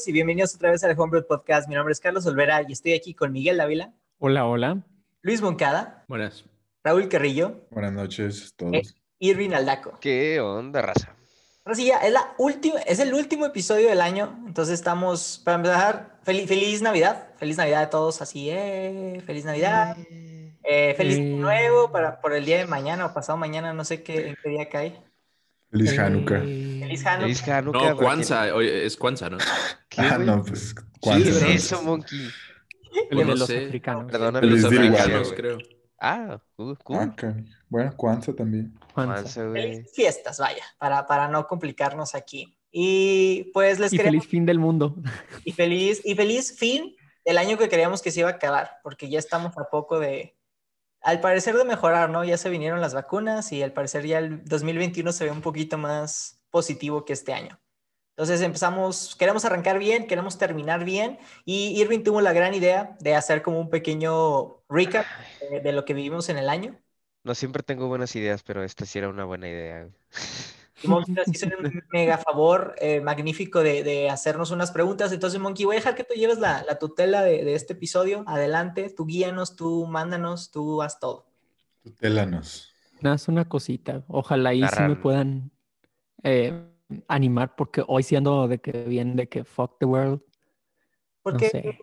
[0.00, 1.68] todos y bienvenidos otra vez al Homebrew Podcast.
[1.68, 3.92] Mi nombre es Carlos Olvera y estoy aquí con Miguel Dávila.
[4.18, 4.78] Hola, hola.
[5.20, 6.04] Luis Moncada.
[6.08, 6.44] Buenas.
[6.82, 7.66] Raúl Carrillo.
[7.70, 8.74] Buenas noches a todos.
[8.74, 8.82] Eh,
[9.18, 9.98] Irving Aldaco.
[10.00, 11.14] ¿Qué onda, raza?
[11.64, 15.56] Ahora sí, ya es, la última, es el último episodio del año, entonces estamos, para
[15.56, 19.96] empezar, feliz, feliz Navidad, feliz Navidad a todos, así, eh, feliz Navidad,
[20.64, 21.20] eh, feliz Eh.
[21.36, 24.48] nuevo para, por el día de mañana o pasado mañana, no sé qué, en qué
[24.48, 25.02] día cae.
[25.70, 26.40] Feliz Hanukkah.
[26.40, 27.20] Feliz Hanukkah.
[27.20, 27.90] Feliz Hanukkah.
[27.90, 29.38] No, Kwanzaa, oye, es Kwanzaa, ¿no?
[29.88, 30.74] ¿Qué, Ah, no, pues.
[30.74, 32.28] ¿Qué ¿cuántos es eso, Monkey?
[33.10, 33.66] El de no los sé.
[33.66, 34.10] africanos.
[34.10, 34.46] Perdóname.
[34.46, 35.36] Los Feliz día, africanos, güey.
[35.40, 35.58] creo.
[36.00, 36.98] Ah, uh, cool.
[36.98, 37.34] Ah.
[37.68, 38.72] Bueno, Kwanzaa también.
[38.94, 39.14] Kwanzaa.
[39.22, 39.62] Kwanzaa, güey.
[39.62, 42.56] Feliz fiestas, vaya, para, para no complicarnos aquí.
[42.72, 44.96] Y pues les Y queremos, feliz fin del mundo.
[45.44, 49.08] y feliz, y feliz fin del año que creíamos que se iba a acabar, porque
[49.10, 50.36] ya estamos a poco de,
[51.02, 52.24] al parecer de mejorar, ¿no?
[52.24, 55.78] Ya se vinieron las vacunas y al parecer ya el 2021 se ve un poquito
[55.78, 57.60] más positivo que este año.
[58.16, 63.14] Entonces empezamos, queremos arrancar bien, queremos terminar bien y Irving tuvo la gran idea de
[63.16, 65.06] hacer como un pequeño recap
[65.40, 66.78] de, de lo que vivimos en el año.
[67.24, 69.90] No siempre tengo buenas ideas, pero esta sí era una buena idea.
[70.84, 75.12] nos hizo un mega favor eh, magnífico de, de hacernos unas preguntas.
[75.12, 78.24] Entonces, Monkey, voy a dejar que tú lleves la, la tutela de, de este episodio.
[78.26, 81.26] Adelante, tú guíanos, tú mándanos, tú haz todo.
[81.82, 82.72] Tutélanos.
[83.00, 84.04] Nada, es una cosita.
[84.08, 85.50] Ojalá y sí me puedan
[86.22, 86.52] eh,
[87.08, 90.20] animar, porque hoy siendo de que bien de que fuck the world.
[90.20, 90.26] No
[91.22, 91.78] Porque sé.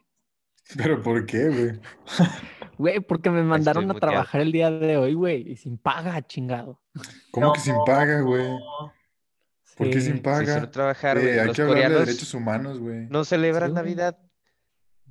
[0.75, 1.79] ¿Pero por qué, güey?
[2.77, 4.11] Güey, porque me mandaron a muteado.
[4.11, 6.81] trabajar el día de hoy, güey, y sin paga, chingado.
[7.31, 7.53] ¿Cómo No.
[7.53, 8.47] que sin paga, güey?
[9.77, 10.69] ¿Por qué sin paga?
[10.71, 13.07] trabajar, Eh, hay Los que hablar de derechos humanos, güey.
[13.09, 13.75] no celebran Sí.
[13.75, 14.17] Navidad.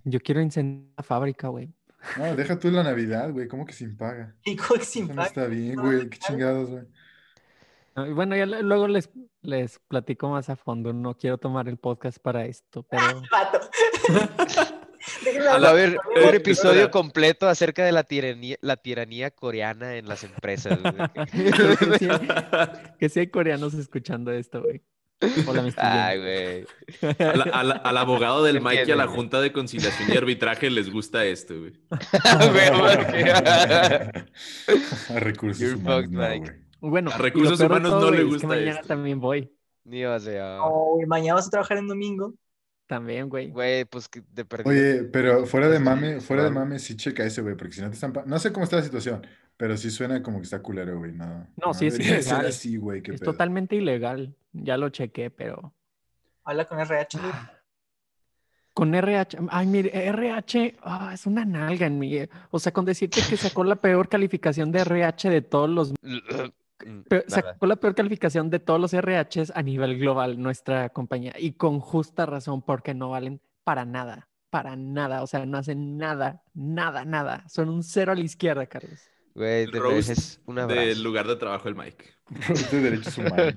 [0.04, 1.72] Yo quiero incendiar la fábrica, güey.
[2.18, 3.48] No, deja tú la Navidad, güey.
[3.48, 4.34] ¿Cómo que sin paga?
[4.44, 5.28] y con- sin Eso no paga.
[5.28, 6.08] está bien, güey.
[6.08, 6.84] Qué chingados, güey.
[8.08, 9.08] Y Bueno, ya luego les,
[9.42, 10.92] les platico más a fondo.
[10.92, 13.02] No quiero tomar el podcast para esto, pero
[15.50, 20.78] A ver, un episodio completo acerca de la tiranía, la tiranía coreana en las empresas.
[21.32, 22.08] que, sí,
[22.98, 24.82] que sí hay coreanos escuchando esto, güey.
[25.46, 26.66] Hola, Ay, güey.
[27.18, 29.16] Al, al- al abogado del Mike y a la güey.
[29.16, 31.72] Junta de Conciliación y Arbitraje les gusta esto, güey.
[35.08, 36.88] A recursos You're humanos, fucked, no.
[36.90, 38.88] Bueno, A recursos humanos todo, no le güey, es que gusta mañana esto.
[38.88, 39.50] también voy.
[39.84, 42.34] Ni o sea, Oh, mañana vas a trabajar en domingo.
[42.86, 43.50] También, güey.
[43.50, 44.70] güey, pues que de perdido.
[44.70, 47.88] Oye, pero fuera de mame, fuera de mame, sí checa ese, güey, porque si no
[47.88, 48.12] te están...
[48.26, 49.26] No sé cómo está la situación,
[49.56, 51.12] pero sí suena como que está culero, güey.
[51.12, 52.46] No, No, sí es ilegal.
[52.46, 53.32] así, güey, Es pedo.
[53.32, 54.34] totalmente ilegal.
[54.52, 55.74] Ya lo chequé, pero.
[56.44, 57.18] Habla con RH.
[58.72, 59.38] Con RH.
[59.50, 62.18] Ay, mire, RH ah, es una nalga en mí.
[62.50, 65.94] O sea, con decirte que sacó la peor calificación de RH de todos los.
[66.86, 67.42] Mm, pe- nada.
[67.52, 71.32] sacó la peor calificación de todos los RHs a nivel global, nuestra compañía.
[71.38, 74.28] Y con justa razón, porque no valen para nada.
[74.50, 75.22] Para nada.
[75.22, 77.44] O sea, no hacen nada, nada, nada.
[77.48, 79.00] Son un cero a la izquierda, Carlos.
[79.34, 80.80] Güey, te mereces un abrazo.
[80.80, 82.04] Del lugar de trabajo del Mike.
[82.70, 83.54] de derechos humanos.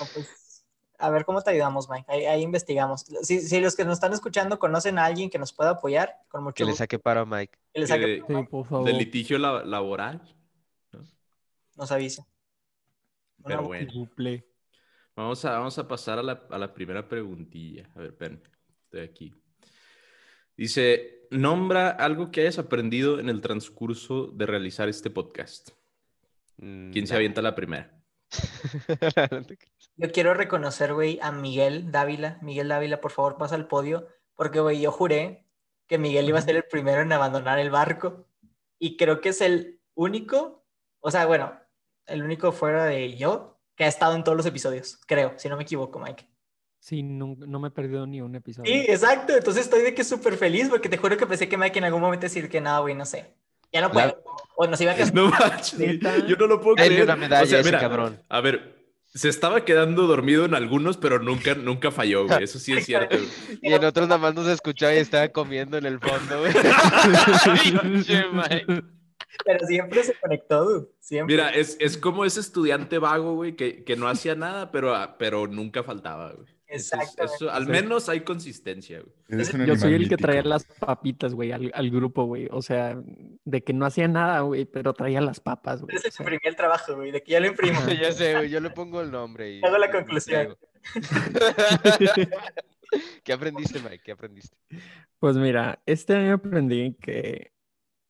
[0.00, 0.64] No, pues,
[0.98, 2.06] a ver cómo te ayudamos, Mike.
[2.08, 3.04] Ahí, ahí investigamos.
[3.22, 6.42] Si, si los que nos están escuchando conocen a alguien que nos pueda apoyar, con
[6.44, 6.82] mucho Que le gusto.
[6.82, 7.58] saque paro a Mike.
[7.72, 8.86] que le Que saque- de- Sí, por favor.
[8.86, 10.22] Del litigio la- laboral.
[11.82, 12.22] Nos avise.
[13.38, 13.66] Una Pero bu-
[14.16, 14.42] bueno.
[15.14, 17.90] Vamos a, vamos a pasar a la, a la primera preguntilla.
[17.94, 18.42] A ver, espérenme.
[18.84, 19.34] Estoy aquí.
[20.56, 25.70] Dice, nombra algo que hayas aprendido en el transcurso de realizar este podcast.
[26.56, 27.98] Mm, ¿Quién se avienta la primera?
[29.96, 32.38] Yo quiero reconocer, güey, a Miguel Dávila.
[32.42, 34.08] Miguel Dávila, por favor, pasa al podio.
[34.34, 35.46] Porque, güey, yo juré
[35.86, 38.26] que Miguel iba a ser el primero en abandonar el barco.
[38.78, 40.64] Y creo que es el único,
[41.00, 41.60] o sea, bueno,
[42.06, 45.00] el único fuera de yo que ha estado en todos los episodios.
[45.06, 46.28] Creo, si no me equivoco, Mike.
[46.78, 48.72] Sí, no, no me he perdido ni un episodio.
[48.72, 49.34] Sí, exacto.
[49.36, 52.00] Entonces estoy de que súper feliz porque te juro que pensé que Mike en algún
[52.00, 53.32] momento decir que nada, güey, no sé.
[53.72, 54.22] Ya no puedo.
[54.56, 55.14] O nos iba a quedar.
[55.14, 55.30] No
[56.26, 57.04] yo no lo puedo Denle creer.
[57.04, 58.20] una medalla O sea, a ese mira, cabrón.
[58.28, 58.76] A ver,
[59.14, 62.44] se estaba quedando dormido en algunos, pero nunca, nunca falló, güey.
[62.44, 63.16] Eso sí es cierto.
[63.16, 63.28] güey.
[63.62, 66.52] Y en otros nada más nos escuchaba y estaba comiendo en el fondo, güey.
[69.44, 70.88] Pero siempre se conectó, dude.
[71.00, 71.36] Siempre.
[71.36, 75.16] Mira, es, es como ese estudiante vago, güey, que, que no hacía nada, pero, ah,
[75.18, 76.46] pero nunca faltaba, güey.
[76.72, 79.44] Eso- al menos hay consistencia, güey.
[79.66, 80.48] Yo soy el que traía mítico.
[80.54, 82.48] las papitas, güey, al, al grupo, güey.
[82.50, 82.98] O sea,
[83.44, 85.94] de que no hacía nada, güey, pero traía las papas, güey.
[85.94, 87.78] Entonces imprimí el trabajo, güey, de que ya lo imprimo.
[88.00, 89.60] ya sé, güey, yo le pongo el nombre y...
[89.62, 90.56] Hago la conclusión.
[93.22, 94.00] ¿Qué aprendiste, Mike?
[94.04, 94.56] ¿Qué aprendiste?
[95.18, 97.51] Pues mira, este año aprendí que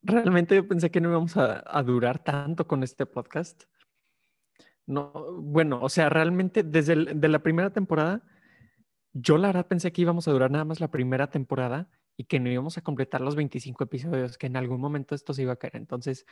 [0.03, 3.65] realmente yo pensé que no íbamos a, durar tanto con este podcast.
[4.87, 8.23] No, bueno, o sea, realmente desde de la primera temporada
[9.13, 12.41] yo la verdad pensé que íbamos a durar nada más la primera temporada y que
[12.41, 15.57] no íbamos a completar los 25 episodios, que en algún momento esto se iba a
[15.57, 15.77] caer.
[15.77, 16.27] Entonces,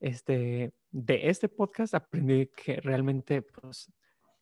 [0.00, 3.92] este, de este podcast aprendí que realmente pues,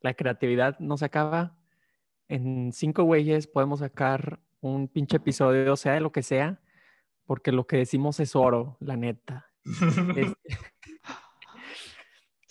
[0.01, 1.59] la creatividad no se acaba.
[2.29, 6.61] En cinco güeyes podemos sacar un pinche episodio, sea de lo que sea,
[7.33, 9.51] porque lo que decimos es oro, la neta.
[9.65, 10.37] Este,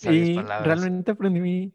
[0.00, 0.66] y palabras.
[0.66, 1.72] realmente aprendí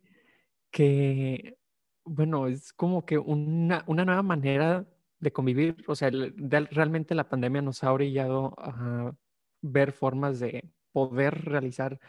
[0.70, 1.58] que,
[2.04, 4.86] bueno, es como que una, una nueva manera
[5.22, 5.78] de convivir.
[5.88, 9.16] O sea, el- de- realmente la pandemia nos ha orillado a
[9.62, 12.02] ver formas de poder realizar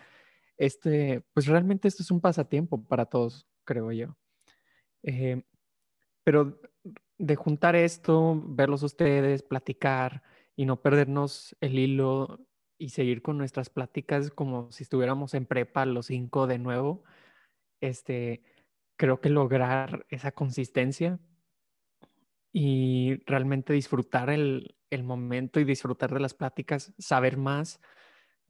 [0.57, 4.17] este, pues realmente esto es un pasatiempo para todos, creo yo.
[5.05, 5.45] Eh,
[6.25, 6.61] pero
[7.19, 10.25] de juntar esto, verlos ustedes, platicar
[10.59, 12.41] y no perdernos el hilo
[12.79, 17.05] y seguir con nuestras pláticas como si estuviéramos en prepa los cinco de nuevo,
[17.81, 18.43] este,
[18.97, 21.21] creo que lograr esa consistencia
[22.53, 27.81] y realmente disfrutar el, el momento y disfrutar de las pláticas, saber más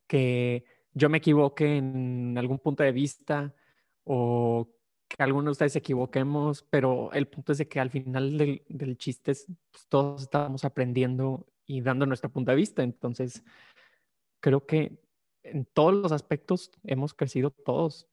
[0.06, 0.64] que
[0.94, 3.54] yo me equivoque en algún punto de vista
[4.04, 4.66] o
[5.08, 8.62] que alguno de ustedes se equivoquemos, pero el punto es de que al final del,
[8.66, 12.82] del chiste es, pues, todos estamos aprendiendo y dando nuestro punto de vista.
[12.82, 13.44] Entonces,
[14.40, 14.98] creo que
[15.44, 18.08] en todos los aspectos hemos crecido todos.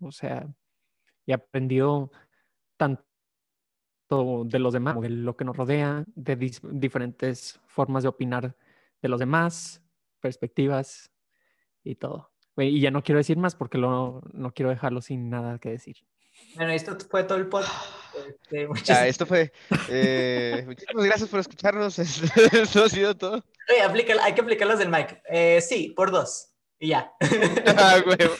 [0.00, 0.52] O sea,
[1.26, 2.10] y aprendido
[2.76, 3.04] tanto
[4.44, 6.36] de los demás, de lo que nos rodea, de
[6.72, 8.56] diferentes formas de opinar
[9.02, 9.82] de los demás,
[10.20, 11.12] perspectivas
[11.84, 12.32] y todo.
[12.56, 15.96] Y ya no quiero decir más porque lo- no quiero dejarlo sin nada que decir.
[16.56, 17.74] Bueno, esto fue todo el podcast.
[18.28, 19.52] Este, muchas- Ya, esto fue.
[19.90, 21.98] eh, muchísimas gracias por escucharnos.
[22.52, 23.44] Esto ha sido todo.
[23.68, 25.22] Oye, aplica- hay que aplicar las del Mike.
[25.28, 26.50] Eh, sí, por dos.
[26.80, 27.12] Y ya.
[27.76, 28.34] Ah, huevo.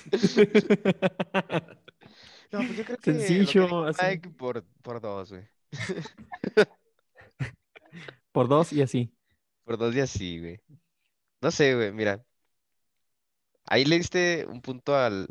[2.51, 3.11] No, pues yo creo que.
[3.13, 4.01] lo que Sencillo, así.
[4.07, 5.45] Mike por, por dos, güey.
[8.33, 9.13] Por dos y así.
[9.65, 10.61] Por dos días sí, güey.
[11.41, 12.25] No sé, güey, mira.
[13.65, 15.29] Ahí le diste un punto al.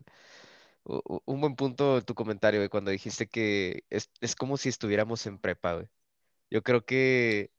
[0.89, 5.37] Un buen punto tu comentario, güey, cuando dijiste que es, es como si estuviéramos en
[5.39, 5.87] prepa, güey.
[6.51, 7.51] Yo creo que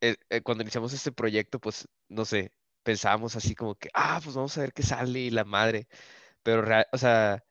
[0.00, 2.52] eh, eh, cuando iniciamos este proyecto, pues, no sé,
[2.82, 5.88] pensábamos así como que, ah, pues vamos a ver qué sale y la madre.
[6.42, 7.44] Pero, o sea,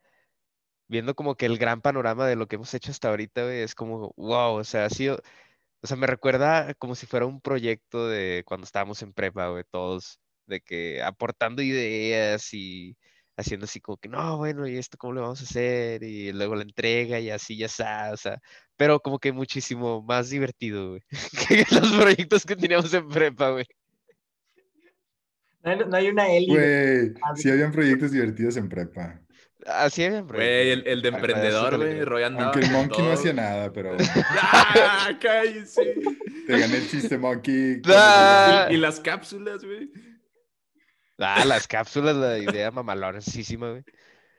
[0.87, 3.75] viendo como que el gran panorama de lo que hemos hecho hasta ahorita, güey, es
[3.75, 5.21] como, wow, o sea, ha sido,
[5.81, 9.63] o sea, me recuerda como si fuera un proyecto de cuando estábamos en prepa, güey,
[9.71, 12.97] todos, de que aportando ideas y
[13.37, 16.03] haciendo así como que, no, bueno, ¿y esto cómo lo vamos a hacer?
[16.03, 18.39] Y luego la entrega y así ya está, o sea,
[18.77, 21.01] pero como que muchísimo más divertido, güey,
[21.47, 23.65] que los proyectos que teníamos en prepa, güey.
[25.63, 26.47] No hay, no hay una Eli.
[26.47, 29.19] Güey, sí habían proyectos divertidos en prepa.
[29.65, 32.05] Así habían Güey, el, el de para emprendedor, güey.
[32.05, 33.97] Roy andaba Aunque el Monkey no hacía nada, pero
[34.41, 35.95] ¡Ah, cállese!
[36.45, 37.81] te gané el chiste, Monkey.
[37.87, 38.67] Ah.
[38.69, 39.89] Y, y las cápsulas, güey.
[41.17, 43.85] Ah, las cápsulas, la idea mamaloncísima, güey.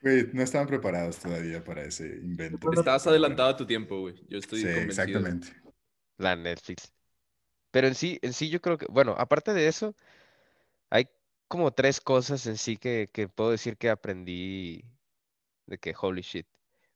[0.01, 2.71] Güey, no estaban preparados todavía para ese invento.
[2.71, 4.15] Estabas adelantado a tu tiempo, güey.
[4.29, 5.25] Yo estoy Sí, convencido.
[5.25, 5.49] exactamente.
[6.19, 6.93] La Netflix.
[7.73, 9.97] Pero en sí, en sí yo creo que, bueno, aparte de eso,
[10.91, 11.09] hay
[11.49, 14.85] como tres cosas en sí que, que puedo decir que aprendí
[15.67, 16.47] de que holy shit.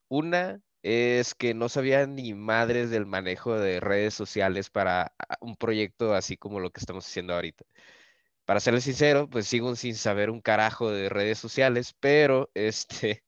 [0.09, 5.57] Una es que no sabía ni madres del manejo de redes sociales para a- un
[5.57, 7.65] proyecto así como lo que estamos haciendo ahorita.
[8.51, 13.23] Para serles sincero, pues sigo sin saber un carajo de redes sociales, pero este,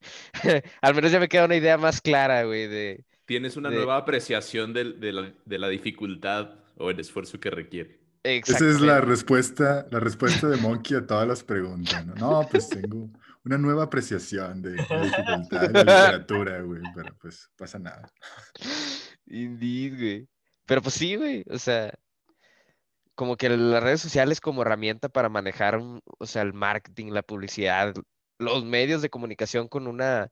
[0.80, 3.96] al menos ya me queda una idea más clara, güey, de, Tienes una De- nueva
[3.96, 7.98] apreciación del- de, la, de la dificultad o el esfuerzo que requiere.
[8.22, 12.06] Esa es la respuesta, la respuesta de Monkey a todas las preguntas.
[12.06, 13.10] No, No, pues tengo
[13.44, 18.08] una nueva apreciación de la dificultad de la literatura, güey, pero pues pasa nada.
[19.26, 20.28] Indeed, güey.
[20.64, 21.44] Pero pues sí, güey.
[21.50, 21.92] O sea,
[23.14, 25.80] como que las redes sociales como herramienta para manejar,
[26.18, 27.94] o sea, el marketing, la publicidad,
[28.38, 30.30] los medios de comunicación con una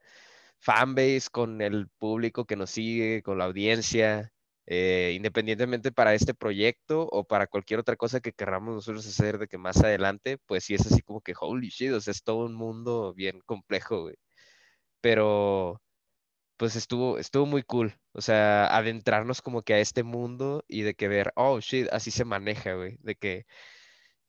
[0.58, 4.32] fanbase, con el público que nos sigue, con la audiencia,
[4.66, 9.48] eh, independientemente para este proyecto o para cualquier otra cosa que querramos nosotros hacer de
[9.48, 12.46] que más adelante, pues sí es así como que holy shit, o sea, es todo
[12.46, 14.16] un mundo bien complejo, güey.
[15.00, 15.81] Pero
[16.56, 17.94] pues estuvo, estuvo muy cool.
[18.12, 22.11] O sea, adentrarnos como que a este mundo y de que ver, oh, shit, así
[22.11, 22.99] se maneja, güey.
[23.00, 23.47] De que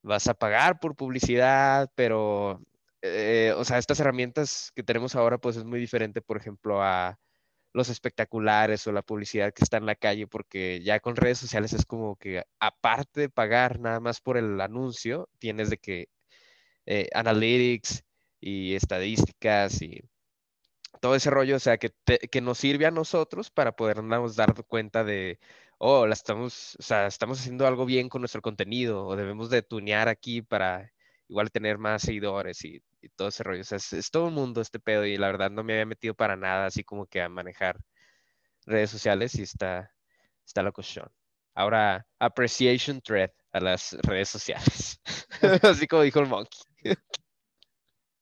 [0.04, 2.62] vas a pagar por publicidad, pero,
[3.02, 7.20] eh, o sea, estas herramientas que tenemos ahora, pues es muy diferente, por ejemplo, a
[7.74, 11.74] los espectaculares o la publicidad que está en la calle, porque ya con redes sociales
[11.74, 16.08] es como que aparte de pagar nada más por el anuncio, tienes de que
[16.86, 18.04] eh, analytics
[18.40, 20.02] y estadísticas y
[21.00, 24.54] todo ese rollo, o sea, que, te- que nos sirve a nosotros para podernos dar
[24.66, 25.40] cuenta de,
[25.78, 29.62] oh, la estamos, o sea, estamos haciendo algo bien con nuestro contenido, o debemos de
[29.64, 30.92] tunear aquí para
[31.28, 33.62] igual tener más seguidores y, y todo ese rollo.
[33.62, 35.86] O sea, es, es todo un mundo este pedo y la verdad no me había
[35.86, 37.78] metido para nada así como que a manejar
[38.66, 39.92] redes sociales y está,
[40.46, 41.12] está la cuestión.
[41.56, 45.00] Ahora, appreciation thread a las redes sociales.
[45.62, 46.62] Así como dijo el monkey.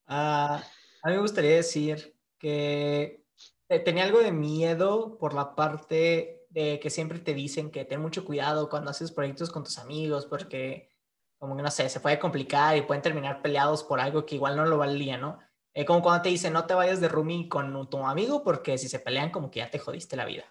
[0.06, 0.64] Ah,
[1.04, 3.24] a mí me gustaría decir que
[3.68, 8.02] te- tenía algo de miedo por la parte de que siempre te dicen que ten
[8.02, 10.90] mucho cuidado cuando haces proyectos con tus amigos porque
[11.38, 14.56] como que no sé, se puede complicar y pueden terminar peleados por algo que igual
[14.58, 15.40] no lo valía, ¿no?
[15.74, 18.90] Eh, como cuando te dicen no te vayas de roomie con tu amigo porque si
[18.90, 20.46] se pelean como que ya te jodiste la vida.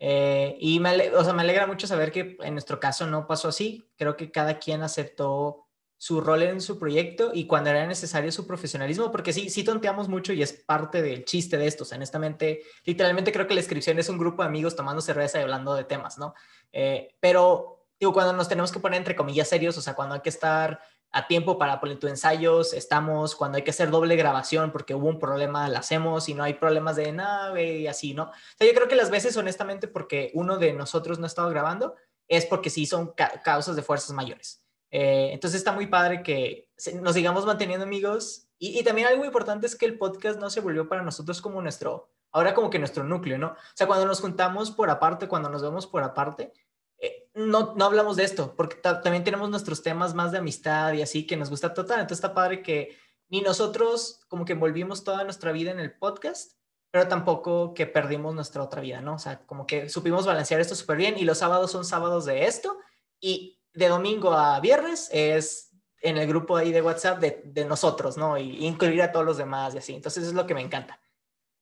[0.00, 3.48] Eh, y me, o sea, me alegra mucho saber que en nuestro caso no pasó
[3.48, 3.88] así.
[3.96, 5.63] Creo que cada quien aceptó
[6.04, 10.06] su rol en su proyecto y cuando era necesario su profesionalismo, porque sí, sí tonteamos
[10.06, 11.84] mucho y es parte del chiste de esto.
[11.84, 15.38] O sea, honestamente, literalmente creo que la descripción es un grupo de amigos tomando cerveza
[15.38, 16.34] y hablando de temas, ¿no?
[16.72, 20.20] Eh, pero, digo, cuando nos tenemos que poner entre comillas serios, o sea, cuando hay
[20.20, 24.72] que estar a tiempo para poner tu ensayos, estamos, cuando hay que hacer doble grabación
[24.72, 28.24] porque hubo un problema, la hacemos y no hay problemas de nave y así, ¿no?
[28.24, 31.48] O sea, yo creo que las veces, honestamente, porque uno de nosotros no ha estado
[31.48, 31.94] grabando,
[32.28, 34.63] es porque sí son ca- causas de fuerzas mayores.
[34.96, 36.68] Eh, entonces está muy padre que
[37.02, 38.46] nos sigamos manteniendo amigos.
[38.60, 41.60] Y, y también algo importante es que el podcast no se volvió para nosotros como
[41.60, 43.48] nuestro, ahora como que nuestro núcleo, ¿no?
[43.48, 46.52] O sea, cuando nos juntamos por aparte, cuando nos vemos por aparte,
[46.98, 50.92] eh, no, no hablamos de esto, porque ta- también tenemos nuestros temas más de amistad
[50.92, 51.98] y así que nos gusta total.
[51.98, 52.96] Entonces está padre que
[53.30, 56.52] ni nosotros como que envolvimos toda nuestra vida en el podcast,
[56.92, 59.14] pero tampoco que perdimos nuestra otra vida, ¿no?
[59.14, 62.44] O sea, como que supimos balancear esto súper bien y los sábados son sábados de
[62.44, 62.78] esto
[63.20, 68.16] y de domingo a viernes es en el grupo ahí de WhatsApp de, de nosotros,
[68.16, 68.38] ¿no?
[68.38, 69.94] Y incluir a todos los demás y así.
[69.94, 71.00] Entonces es lo que me encanta.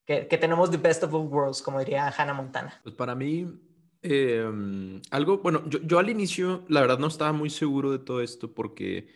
[0.05, 2.81] Que, que tenemos the best of both worlds, como diría Hannah Montana.
[2.83, 3.47] Pues para mí,
[4.03, 8.21] eh, algo, bueno, yo, yo al inicio, la verdad, no estaba muy seguro de todo
[8.21, 9.09] esto porque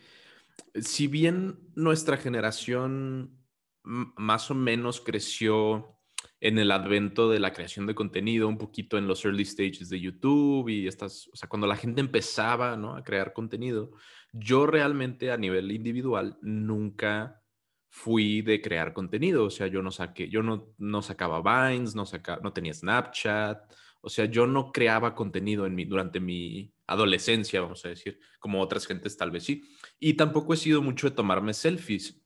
[0.75, 3.37] si bien nuestra generación
[3.83, 5.96] más o menos creció
[6.39, 9.99] en el advento de la creación de contenido, un poquito en los early stages de
[9.99, 12.95] YouTube y estas, o sea, cuando la gente empezaba, ¿no?
[12.95, 13.91] a crear contenido,
[14.31, 17.41] yo realmente a nivel individual nunca
[17.89, 22.05] fui de crear contenido, o sea, yo no saqué, yo no, no sacaba Vines, no,
[22.05, 27.61] saca, no tenía Snapchat, o sea, yo no creaba contenido en mi, durante mi adolescencia,
[27.61, 29.63] vamos a decir, como otras gentes tal vez sí.
[29.99, 32.21] Y tampoco he sido mucho de tomarme selfies,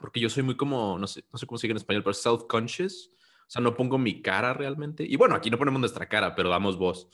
[0.00, 2.14] porque yo soy muy como, no sé, no sé cómo se dice en español, pero
[2.14, 3.10] self-conscious.
[3.50, 5.04] O sea, no pongo mi cara realmente.
[5.04, 7.08] Y bueno, aquí no ponemos nuestra cara, pero damos voz.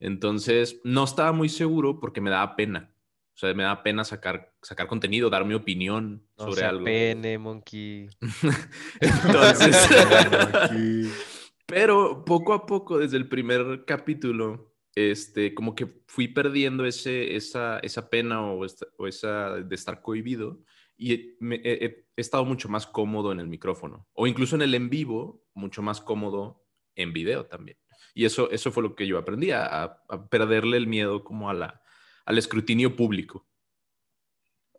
[0.00, 2.92] Entonces, no estaba muy seguro porque me daba pena.
[3.34, 6.84] O sea, me daba pena sacar, sacar contenido, dar mi opinión No sobre sea algo.
[6.84, 8.08] pene, monkey.
[9.00, 9.88] Entonces,
[11.66, 17.78] pero poco a poco, desde el primer capítulo, este, como que fui perdiendo ese, esa,
[17.78, 20.60] esa pena o, esta- o esa de estar cohibido
[20.96, 21.84] y me- he-
[22.16, 25.82] he estado mucho más cómodo en el micrófono o incluso en el en vivo, mucho
[25.82, 27.78] más cómodo en video también.
[28.14, 29.64] Y eso, eso fue lo que yo aprendí, a,
[30.08, 31.82] a perderle el miedo como a la,
[32.24, 33.46] al escrutinio público.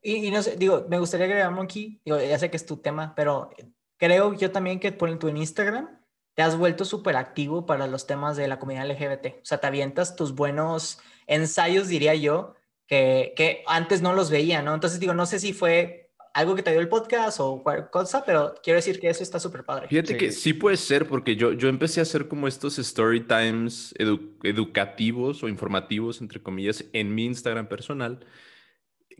[0.02, 2.78] Y, y no sé, digo, me gustaría agregar, Monkey, digo, ya sé que es tu
[2.78, 3.50] tema, pero
[3.98, 6.00] creo yo también que por tu Instagram
[6.36, 9.42] te has vuelto súper activo para los temas de la comunidad LGBT.
[9.42, 12.56] O sea, te avientas tus buenos ensayos, diría yo,
[12.88, 14.74] que, que antes no los veía, ¿no?
[14.74, 18.24] Entonces, digo, no sé si fue algo que te dio el podcast o cualquier cosa,
[18.26, 19.88] pero quiero decir que eso está súper padre.
[19.88, 20.18] Fíjate Sí.
[20.18, 24.38] que sí puede ser, porque yo, yo empecé a hacer como estos story times edu-
[24.44, 28.26] educativos o informativos, entre comillas, en mi Instagram personal,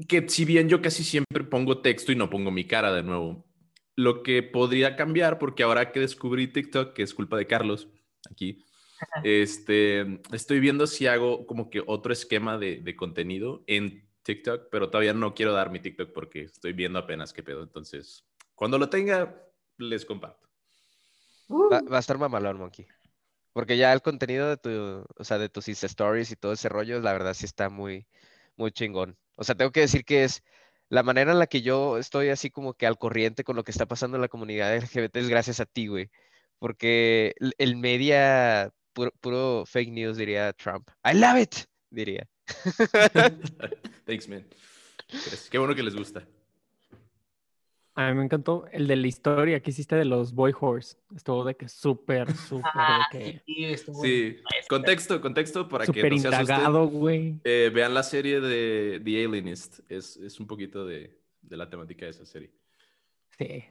[0.08, 3.46] que si bien yo casi siempre pongo texto y no pongo mi cara de nuevo,
[3.96, 7.90] lo que podría cambiar, porque ahora que descubrí TikTok, que es culpa de Carlos,
[8.32, 8.64] aquí,
[9.24, 14.92] este, estoy viendo si hago como que otro esquema de, de contenido en TikTok, pero
[14.92, 17.64] todavía no quiero dar mi TikTok porque estoy viendo apenas qué pedo.
[17.64, 19.44] Entonces, cuando lo tenga,
[19.80, 20.48] les comparto.
[21.50, 22.86] Va, va a estar mamalón, monkey.
[23.54, 24.70] Porque ya el contenido de tu,
[25.18, 28.06] o sea, de tus Insta Stories y todo ese rollo, la verdad sí está muy,
[28.56, 29.18] muy chingón.
[29.36, 30.44] O sea, tengo que decir que es
[30.90, 33.72] la manera en la que yo estoy así como que al corriente con lo que
[33.72, 36.12] está pasando en la comunidad LGBT es gracias a ti, güey.
[36.60, 40.88] Porque el, media, puro, puro fake news, diría Trump.
[41.04, 41.56] I love it,
[41.90, 42.30] diría.
[44.06, 44.46] Thanks, man.
[45.50, 46.26] Qué bueno que les gusta.
[47.96, 50.96] A mí me encantó el de la historia que hiciste de los Boy Horse.
[51.14, 54.38] Estuvo de que súper, súper, Ah, que sí,
[54.70, 57.42] contexto, contexto para que no indagado, güey.
[57.44, 59.80] Eh, vean la serie de The Alienist.
[59.90, 62.52] Es, es un poquito de, de la temática de esa serie.
[63.38, 63.66] Sí.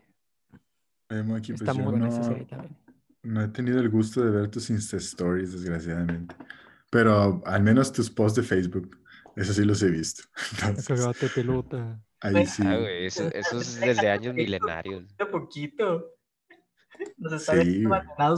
[1.07, 2.77] Pues Está yo muy buena esa serie también.
[3.23, 6.35] No he tenido el gusto de ver tus Insta Stories, desgraciadamente.
[6.91, 8.99] Pero al menos tus posts de Facebook,
[9.37, 10.23] eso sí los he visto.
[10.67, 12.01] Entonces, Cagate pelota.
[12.21, 12.63] ahí sí.
[12.65, 15.17] Ah, güey, eso, eso es desde años milenarios.
[15.17, 16.15] De poquito.
[17.17, 17.85] Nos están Sí,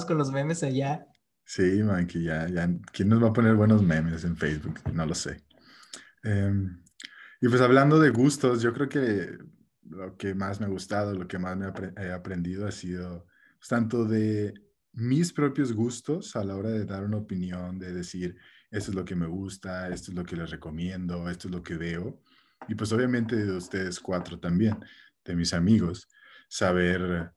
[0.06, 1.06] con los memes allá.
[1.44, 2.68] Sí, man, que ya, ya.
[2.92, 4.80] ¿Quién nos va a poner buenos memes en Facebook?
[4.92, 5.42] No lo sé.
[6.22, 6.82] Em,
[7.40, 9.38] y pues hablando de gustos, yo creo que
[9.88, 11.66] lo que más me ha gustado, lo que más me
[11.96, 13.26] he aprendido ha sido
[13.58, 14.54] pues, tanto de
[14.92, 18.36] mis propios gustos a la hora de dar una opinión, de decir,
[18.70, 21.62] esto es lo que me gusta, esto es lo que les recomiendo, esto es lo
[21.62, 22.22] que veo.
[22.68, 24.78] Y pues obviamente de ustedes cuatro también,
[25.24, 26.08] de mis amigos,
[26.48, 27.32] saber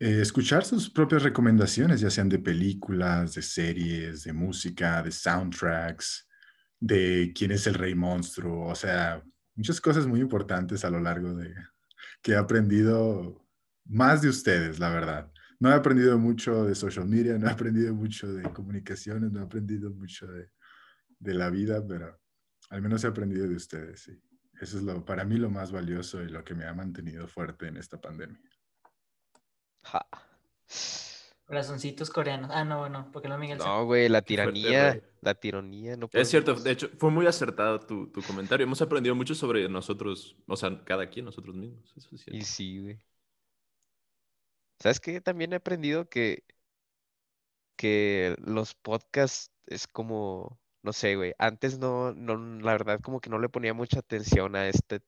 [0.00, 6.28] eh, escuchar sus propias recomendaciones, ya sean de películas, de series, de música, de soundtracks,
[6.78, 9.22] de quién es el rey monstruo, o sea,
[9.54, 11.52] muchas cosas muy importantes a lo largo de
[12.22, 13.44] que he aprendido
[13.84, 15.32] más de ustedes, la verdad.
[15.60, 19.44] No he aprendido mucho de social media, no he aprendido mucho de comunicaciones, no he
[19.44, 20.50] aprendido mucho de,
[21.18, 22.18] de la vida, pero
[22.70, 24.22] al menos he aprendido de ustedes, sí.
[24.60, 27.68] Eso es lo, para mí lo más valioso y lo que me ha mantenido fuerte
[27.68, 28.40] en esta pandemia.
[29.84, 30.06] Ja.
[31.46, 32.50] Corazoncitos coreanos.
[32.52, 33.58] Ah, no, no, porque no Miguel.
[33.58, 37.80] No, güey, la fuerte, tiranía, la tiranía, no Es cierto, de hecho, fue muy acertado
[37.80, 38.64] tu, tu comentario.
[38.64, 41.90] Hemos aprendido mucho sobre nosotros, o sea, cada quien, nosotros mismos.
[41.96, 42.98] Eso es Y sí, güey.
[44.80, 45.20] ¿Sabes qué?
[45.20, 46.44] También he aprendido que,
[47.76, 51.34] que los podcasts es como, no sé, güey.
[51.38, 55.00] Antes no, no, la verdad, como que no le ponía mucha atención a este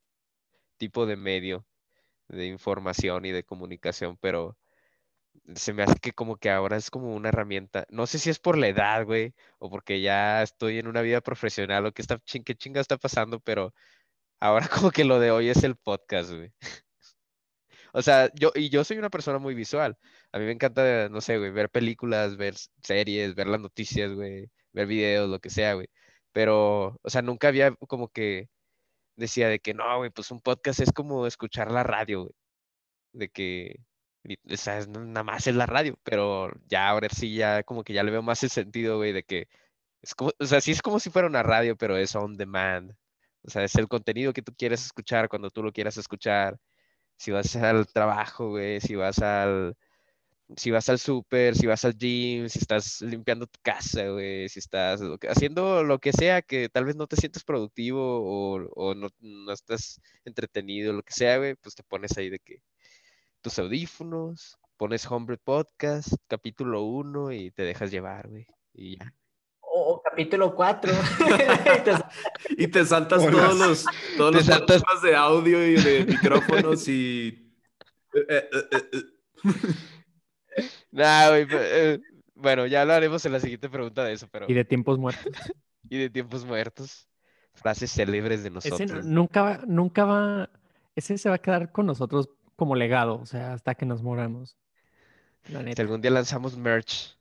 [0.79, 1.67] tipo de medio
[2.29, 4.59] de información y de comunicación, pero
[5.55, 7.87] se me hace que como que ahora es como una herramienta.
[7.91, 11.21] No sé si es por la edad, güey, o porque ya estoy en una vida
[11.21, 13.75] profesional o qué está, qué chinga está pasando, pero
[14.41, 16.53] ahora como que lo de hoy es el podcast, güey.
[17.93, 19.97] O sea, yo, y yo soy una persona muy visual.
[20.33, 24.51] A mí me encanta, no sé, güey, ver películas, ver series, ver las noticias, güey,
[24.73, 25.89] ver videos, lo que sea, güey.
[26.33, 28.49] Pero, o sea, nunca había como que
[29.17, 32.35] decía de que no, güey, pues un podcast es como escuchar la radio, güey.
[33.13, 33.77] De que,
[34.53, 37.93] o sea, es- nada más es la radio, pero ya ahora sí, ya como que
[37.93, 39.49] ya le veo más el sentido, güey, de que
[40.03, 42.93] es como, o sea, sí es como si fuera una radio, pero es on demand.
[43.43, 46.59] O sea, es el contenido que tú quieres escuchar cuando tú lo quieras escuchar
[47.21, 49.77] si vas al trabajo, güey, si vas al,
[50.57, 54.61] si vas al súper, si vas al gym, si estás limpiando tu casa, güey, si
[54.61, 59.09] estás haciendo lo que sea que tal vez no te sientes productivo o, o no,
[59.21, 62.63] no estás entretenido, lo que sea, güey, pues te pones ahí de que
[63.43, 68.47] tus audífonos, pones Homebrew Podcast, capítulo 1 y te dejas llevar, güey.
[68.75, 69.15] Y ya.
[70.11, 70.93] Capítulo 4.
[72.57, 73.31] Y te saltas Hola.
[73.31, 73.85] todos los,
[74.17, 77.53] todos los saltas- de audio y de micrófonos y...
[78.15, 79.03] eh, eh, eh.
[80.91, 82.01] Nah, güey, eh,
[82.35, 84.47] bueno, ya hablaremos en la siguiente pregunta de eso, pero...
[84.49, 85.25] Y de tiempos muertos.
[85.89, 87.09] Y de tiempos muertos.
[87.55, 89.05] Frases célebres de Ese nosotros.
[89.05, 90.49] nunca va, nunca va,
[90.95, 94.57] ese se va a quedar con nosotros como legado, o sea, hasta que nos moramos.
[95.49, 97.17] La Si algún día lanzamos merch,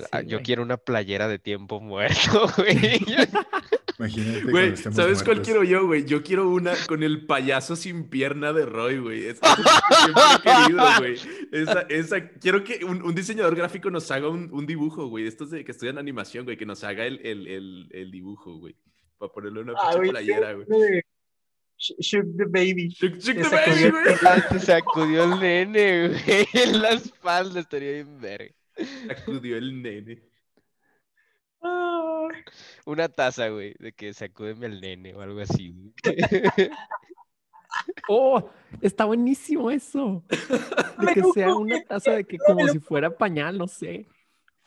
[0.00, 0.42] Sí, yo güey.
[0.44, 3.00] quiero una playera de tiempo muerto, güey.
[3.98, 6.04] Imagínate Güey, ¿sabes cuál quiero yo, güey?
[6.06, 9.26] Yo quiero una con el payaso sin pierna de Roy, güey.
[9.26, 9.38] Es
[10.42, 11.16] querido, güey.
[11.52, 15.26] Esa, esa, quiero que un, un diseñador gráfico nos haga un, un dibujo, güey.
[15.26, 18.74] Estos de que estudian animación, güey, que nos haga el, el, el, el dibujo, güey.
[19.18, 20.66] Para ponerle una Ah, pinche güey, playera, güey.
[21.78, 22.88] Sh- Shook the baby.
[22.88, 24.14] Shook, shook the baby, güey.
[24.24, 26.46] Ah, Se sacudió el nene, güey.
[26.54, 28.52] En la espalda estaría bien verga.
[29.08, 30.22] Sacudió el nene.
[31.62, 32.28] Ah,
[32.86, 35.70] Una taza, güey, de que sacúdeme el nene o algo así.
[35.70, 35.90] güey.
[38.06, 38.50] Oh,
[38.82, 40.22] está buenísimo eso.
[40.28, 44.06] De que sea una taza de que como si fuera pañal, no sé.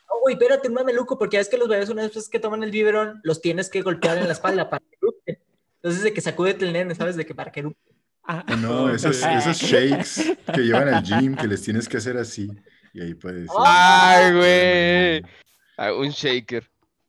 [0.08, 2.72] Oh, güey, espérate, no maluco, porque es que los bebés una vez que toman el
[2.72, 4.84] biberón, los tienes que golpear en la espalda para
[5.24, 5.38] que.
[5.76, 7.14] Entonces, de que sacúdete el nene, ¿sabes?
[7.16, 7.70] De que para que.
[8.24, 9.30] Ah, no, esos, Ok.
[9.36, 12.48] esos shakes que llevan al gym, que les tienes que hacer así.
[12.96, 13.46] Y ahí puedes.
[13.58, 15.22] ¡Ay, güey!
[15.76, 16.66] Ah, un shaker.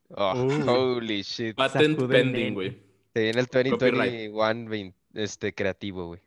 [0.10, 0.70] Oh, Uh.
[0.70, 1.56] holy shit.
[1.56, 2.78] Patent pending, güey.
[3.14, 3.80] Se viene el Copyright.
[3.80, 6.20] 2021 vein- este, creativo, güey.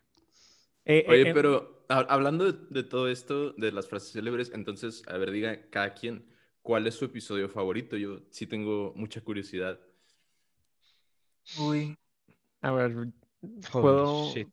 [0.87, 4.51] eh, eh, Oye, eh, pero ha- hablando de, de todo esto, de las frases célebres,
[4.55, 6.25] entonces, a ver, diga cada quien,
[6.63, 7.99] ¿cuál es su episodio favorito?
[7.99, 9.79] Yo sí tengo mucha curiosidad.
[11.59, 11.97] Uy.
[12.63, 13.13] A ver, Holy
[13.73, 14.33] puedo.
[14.33, 14.49] shit.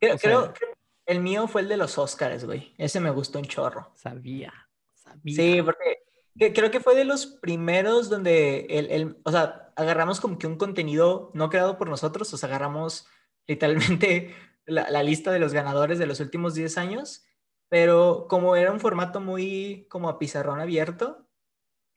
[0.00, 0.75] Creo, O sea- creo- creo-
[1.06, 2.74] el mío fue el de los Oscars, güey.
[2.78, 3.92] Ese me gustó un chorro.
[3.94, 4.52] Sabía,
[4.94, 5.34] sabía.
[5.36, 5.98] Sí, porque
[6.38, 10.46] que- creo que fue de los primeros donde el, el- o sea, agarramos como que
[10.46, 13.06] un contenido no creado por nosotros, o sea, agarramos
[13.46, 14.34] literalmente
[14.66, 17.22] la, la lista de los ganadores de los últimos 10 años
[17.68, 21.26] pero como era un formato muy como a pizarrón abierto,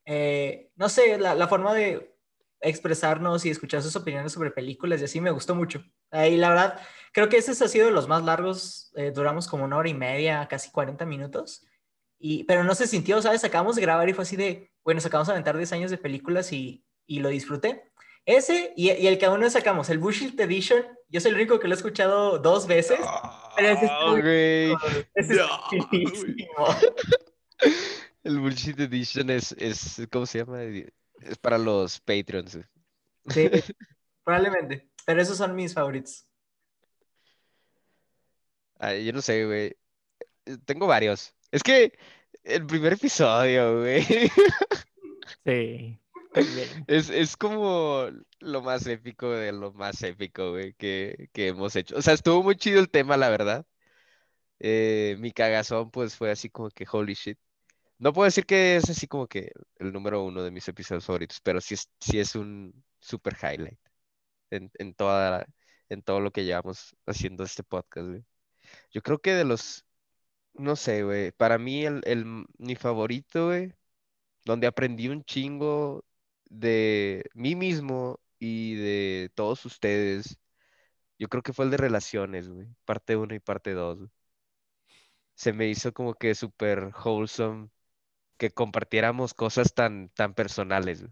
[0.05, 2.17] eh, no sé, la, la, forma de
[2.61, 5.83] expresarnos y escuchar sus opiniones sobre películas y así me gustó mucho.
[6.11, 6.79] Y la verdad,
[7.11, 9.93] creo que ese ha sido de los más largos, eh, duramos como una hora y
[9.93, 11.65] media, casi 40 minutos,
[12.17, 13.43] y, pero no se sintió, ¿sabes?
[13.43, 16.51] Acabamos de grabar y fue así de, bueno, sacamos a aventar 10 años de películas
[16.51, 17.83] y, y lo disfruté.
[18.25, 21.59] Ese y, y, el que aún no sacamos, el Bullshit Edition, yo soy el único
[21.59, 22.99] que lo he escuchado dos veces.
[23.55, 23.91] pero ese es,
[26.57, 26.75] oh,
[28.23, 30.61] El Bullshit Edition es, es, ¿cómo se llama?
[30.63, 32.59] Es para los Patreons.
[33.29, 33.49] Sí,
[34.23, 34.88] probablemente.
[35.05, 36.25] Pero esos son mis favoritos.
[38.79, 39.75] Ay, yo no sé, güey.
[40.65, 41.35] Tengo varios.
[41.51, 41.97] Es que
[42.43, 44.05] el primer episodio, güey.
[45.45, 45.99] Sí.
[46.87, 48.07] Es, es, como
[48.39, 51.95] lo más épico de lo más épico, güey, que, que, hemos hecho.
[51.97, 53.65] O sea, estuvo muy chido el tema, la verdad.
[54.59, 57.39] Eh, mi cagazón, pues, fue así como que holy shit.
[57.99, 61.41] No puedo decir que es así como que el número uno de mis episodios favoritos,
[61.41, 63.88] pero sí es, sí es un super highlight
[64.51, 65.45] en, en, toda,
[65.89, 68.09] en todo lo que llevamos haciendo este podcast.
[68.91, 69.85] Yo creo que de los,
[70.53, 72.25] no sé, güey, para mí el, el,
[72.57, 73.73] mi favorito, güey,
[74.45, 76.05] donde aprendí un chingo
[76.49, 80.39] de mí mismo y de todos ustedes,
[81.19, 83.99] yo creo que fue el de relaciones, güey, parte uno y parte dos.
[85.35, 87.69] Se me hizo como que súper wholesome
[88.37, 91.05] que compartiéramos cosas tan, tan personales,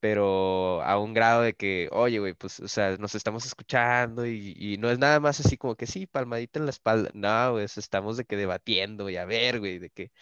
[0.00, 4.76] pero a un grado de que, oye, güey, pues, o sea, nos estamos escuchando y,
[4.78, 8.16] no es nada más así como que sí, palmadita en la espalda, no, güey, estamos
[8.16, 10.12] de que debatiendo y a ver, güey, de que,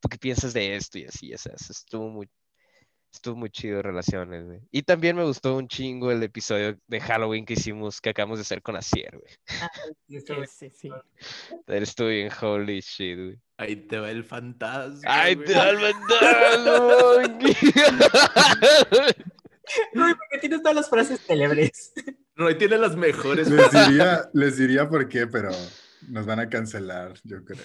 [0.00, 0.98] ¿tú qué piensas de esto?
[0.98, 2.28] Y así, o sea, estuvo muy,
[3.12, 4.60] estuvo muy chido relaciones, güey.
[4.70, 8.42] Y también me gustó un chingo el episodio de Halloween que hicimos, que acabamos de
[8.42, 9.34] hacer con Asier, güey.
[9.60, 9.70] Ah,
[10.46, 10.90] sí, sí.
[11.66, 13.38] Estuvo bien holy shit, güey.
[13.56, 15.00] Ahí te va el fantasma.
[15.04, 17.34] Ahí te va el fantasma.
[19.92, 21.92] No, porque tienes todas las frases célebres.
[22.36, 23.50] No, ahí tiene las mejores.
[23.50, 25.50] Les diría, les diría por qué, pero
[26.08, 27.58] nos van a cancelar, yo creo.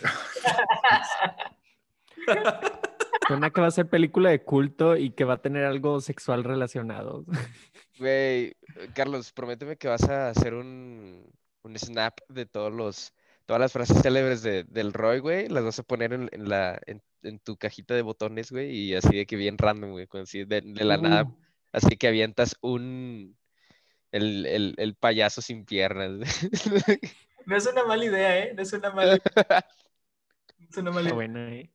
[3.28, 6.44] Suena que va a ser película de culto y que va a tener algo sexual
[6.44, 7.26] relacionado.
[8.00, 8.56] Güey,
[8.94, 11.32] Carlos, prométeme que vas a hacer un,
[11.62, 13.14] un snap de todos los
[13.46, 16.80] todas las frases célebres de, del Roy, güey, las vas a poner en, en la,
[16.86, 20.46] en, en, tu cajita de botones, güey, y así de que bien random, güey, así
[20.46, 21.38] de, de, la nada, uh.
[21.74, 23.38] así que avientas un,
[24.12, 26.48] el, el, el payaso sin piernas.
[27.46, 28.54] No es una mala idea, ¿eh?
[28.56, 29.22] No es una mala idea.
[30.60, 31.14] No es una mala idea.
[31.14, 31.70] buena, ¿eh?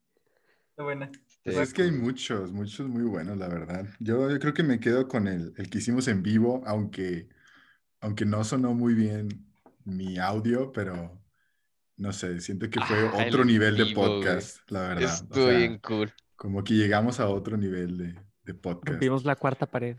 [0.70, 1.10] Está buena.
[1.54, 3.86] Pues es que hay muchos, muchos muy buenos, la verdad.
[3.98, 7.28] Yo, yo creo que me quedo con el, el que hicimos en vivo, aunque,
[8.00, 9.28] aunque no sonó muy bien
[9.84, 11.18] mi audio, pero
[11.96, 15.14] no sé, siento que fue ah, otro nivel de podcast, la verdad.
[15.14, 16.12] Estuvo o sea, bien cool.
[16.36, 18.90] Como que llegamos a otro nivel de, de podcast.
[18.90, 19.96] Rompimos la cuarta pared.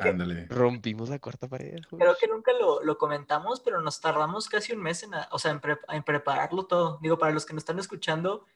[0.00, 0.46] Ándale.
[0.48, 1.80] Rompimos la cuarta pared.
[1.90, 5.50] Creo que nunca lo, lo, comentamos, pero nos tardamos casi un mes en, o sea,
[5.50, 6.98] en, pre en prepararlo todo.
[7.02, 8.46] Digo, para los que nos están escuchando,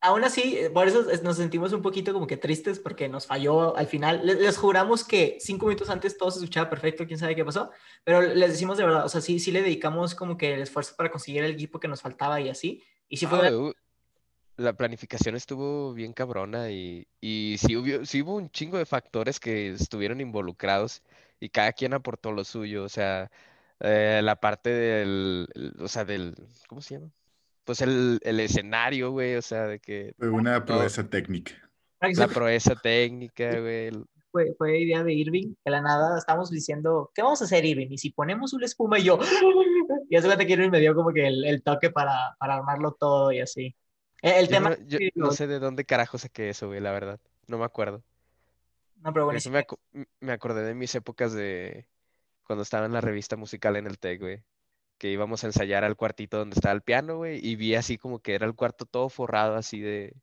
[0.00, 3.76] aún así, eh, por eso nos sentimos un poquito como que tristes porque nos falló
[3.76, 4.24] al final.
[4.24, 7.70] Les, les, juramos que cinco minutos antes todo se escuchaba perfecto, quién sabe qué pasó,
[8.04, 10.94] pero les decimos de verdad, o sea, sí, sí le dedicamos como que el esfuerzo
[10.96, 12.82] para conseguir el equipo que nos faltaba y así.
[13.08, 13.54] Y sí fue...
[13.54, 13.72] Oh,
[14.56, 19.38] la planificación estuvo bien cabrona y, y sí, hubo, sí hubo un chingo de factores
[19.38, 21.02] que estuvieron involucrados
[21.40, 23.30] y cada quien aportó lo suyo, o sea,
[23.80, 26.34] eh, la parte del, o sea, del,
[26.68, 27.10] ¿cómo se llama?
[27.66, 30.14] Pues el, el escenario, güey, o sea, de que...
[30.16, 31.52] Fue una proeza no, técnica.
[32.00, 33.90] La proeza técnica, güey.
[34.30, 37.88] Fue, fue, idea de Irving, que la nada estamos diciendo, ¿qué vamos a hacer, Irving?
[37.90, 39.18] Y si ponemos una espuma y yo,
[40.08, 42.92] y hace cuenta que Irving me dio como que el, el toque para, para, armarlo
[42.92, 43.74] todo y así.
[44.22, 44.70] El, el yo tema...
[44.70, 47.18] No, yo no sé de dónde carajo saqué eso, güey, la verdad.
[47.48, 48.04] No me acuerdo.
[49.02, 49.38] No, pero bueno.
[49.38, 49.74] Eso me, ac
[50.20, 51.88] me acordé de mis épocas de
[52.44, 54.44] cuando estaba en la revista musical en el TEC, güey
[54.98, 58.20] que íbamos a ensayar al cuartito donde estaba el piano, güey, y vi así como
[58.20, 60.14] que era el cuarto todo forrado así de,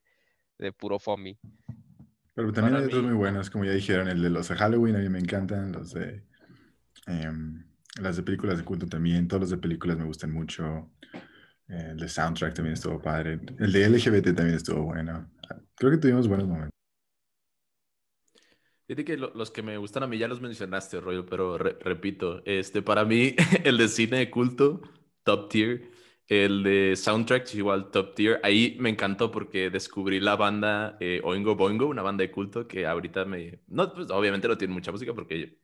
[0.58, 1.38] de puro foamy.
[2.34, 5.00] Pero también hay otros muy buenos, como ya dijeron, el de los de Halloween, a
[5.00, 6.24] mí me encantan, los de...
[7.08, 7.32] Eh,
[8.02, 10.92] las de películas de culto también, todos los de películas me gustan mucho.
[11.68, 13.40] El de soundtrack también estuvo padre.
[13.60, 15.30] El de LGBT también estuvo bueno.
[15.76, 16.72] Creo que tuvimos buenos momentos.
[18.88, 21.78] Fíjate que lo, los que me gustan a mí ya los mencionaste, Rollo, pero re,
[21.80, 24.82] repito, este, para mí el de cine de culto,
[25.24, 25.92] top tier,
[26.28, 31.56] el de soundtracks igual top tier, ahí me encantó porque descubrí la banda eh, Oingo
[31.56, 35.14] Boingo, una banda de culto que ahorita me, no, pues obviamente no tiene mucha música
[35.14, 35.60] porque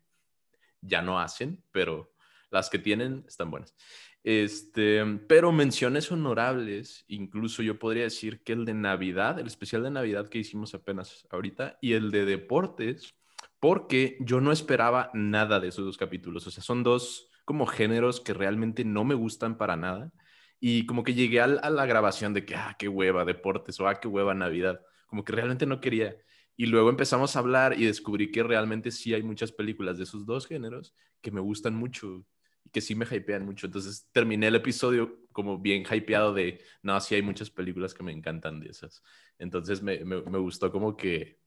[0.81, 2.13] ya no hacen, pero
[2.51, 3.75] las que tienen están buenas.
[4.23, 9.91] Este, pero menciones honorables, incluso yo podría decir que el de Navidad, el especial de
[9.91, 13.15] Navidad que hicimos apenas ahorita, y el de deportes,
[13.59, 16.47] porque yo no esperaba nada de esos dos capítulos.
[16.47, 20.11] O sea, son dos como géneros que realmente no me gustan para nada.
[20.59, 23.99] Y como que llegué a, la grabación de que, ah, qué hueva deportes o ah,
[23.99, 24.81] qué hueva Navidad.
[25.07, 26.15] Como que realmente no quería.
[26.55, 30.25] Y luego empezamos a hablar y descubrí que realmente sí hay muchas películas de esos
[30.25, 32.25] dos géneros que me gustan mucho
[32.63, 33.67] y que sí me hypean mucho.
[33.67, 38.11] Entonces terminé el episodio como bien hypeado de, no, sí hay muchas películas que me
[38.11, 39.03] encantan de esas.
[39.37, 41.39] Entonces me, me, me gustó como que,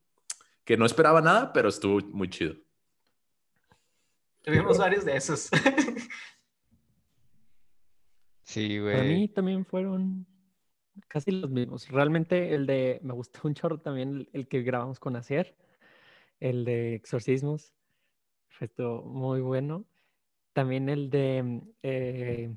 [0.63, 2.55] que no esperaba nada, pero estuvo muy chido.
[4.41, 5.49] Tuvimos varios de esos.
[8.53, 8.93] Sí, güey.
[8.93, 10.27] Para mí también fueron
[11.07, 11.89] casi los mismos.
[11.89, 15.55] Realmente el de, me gustó un chorro también el, que grabamos con Acer,
[16.39, 17.73] el de exorcismos,
[18.49, 18.69] fue
[19.05, 19.85] muy bueno.
[20.53, 22.55] También el de, eh,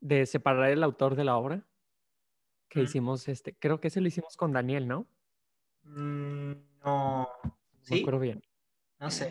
[0.00, 1.64] de separar el autor de la obra,
[2.68, 5.06] que hicimos, este, creo que ese lo hicimos con Daniel, ¿no?
[5.84, 6.52] Mm,
[6.84, 7.28] no.
[7.82, 7.94] ¿Sí?
[7.94, 8.42] Me acuerdo bien.
[8.98, 9.30] No sé.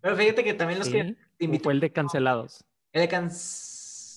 [0.00, 1.64] Pero fíjate que también los que invitó.
[1.64, 2.64] Fue el de cancelados.
[2.92, 3.76] El de cancelados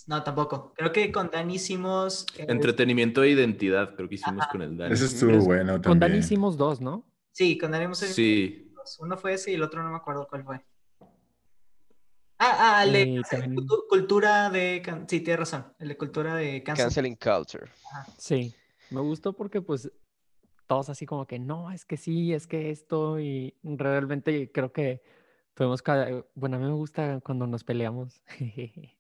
[0.10, 0.74] no, tampoco.
[0.76, 2.26] Creo que con Dan hicimos.
[2.36, 4.92] Entretenimiento e identidad, creo que hicimos con el Dan.
[4.92, 5.84] Ese estuvo bueno también.
[5.84, 7.06] Con Dan hicimos dos, ¿no?
[7.32, 8.74] Sí, con Dan hicimos Sí.
[9.02, 10.66] Uno fue ese y el otro no me acuerdo cuál fue.
[12.42, 13.22] Ah, ah, el de
[13.90, 14.82] cultura de.
[15.08, 15.66] Sí, tienes razón.
[15.78, 17.70] El de cultura de Canceling culture.
[18.18, 18.56] Sí.
[18.92, 19.92] Me gustó porque, pues,
[20.66, 23.20] todos así como que no, es que sí, es que esto.
[23.20, 25.02] Y realmente creo que
[25.54, 25.84] fuimos.
[26.34, 28.24] Bueno, a mí me gusta cuando nos peleamos.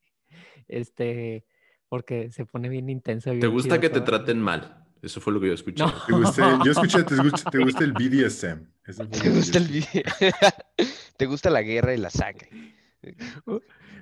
[0.67, 1.45] este,
[1.87, 3.31] porque se pone bien intenso.
[3.31, 4.85] ¿Te gusta que te traten mal?
[5.01, 5.85] Eso fue lo que yo escuché.
[6.65, 8.65] yo escuché, te gusta, te gusta el BDSM.
[8.83, 9.85] ¿Te gusta, el
[11.17, 12.49] te gusta la guerra y la sangre.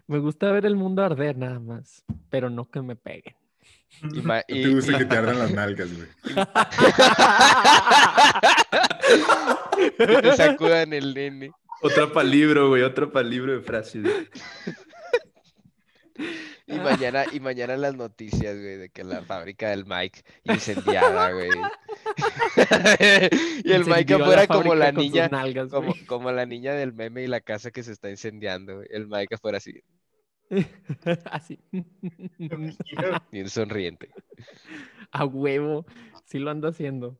[0.08, 3.36] Me gusta ver el mundo arder nada más, pero no que me peguen.
[4.48, 6.08] Y, te gusta que te ardan las nalgas, güey.
[9.98, 11.52] que te sacudan el nene.
[11.82, 14.06] Otra para libro, güey, otra para libro de frases.
[16.68, 21.50] Y mañana, y mañana las noticias, güey, de que la fábrica del Mike incendiada, güey.
[23.64, 25.30] y el Mike afuera como la niña,
[25.70, 28.88] como, como, la niña del meme y la casa que se está incendiando, güey.
[28.92, 29.82] El Mike afuera así.
[31.32, 31.58] así.
[33.32, 34.10] Bien sonriente.
[35.12, 35.86] A huevo,
[36.26, 37.18] sí lo ando haciendo.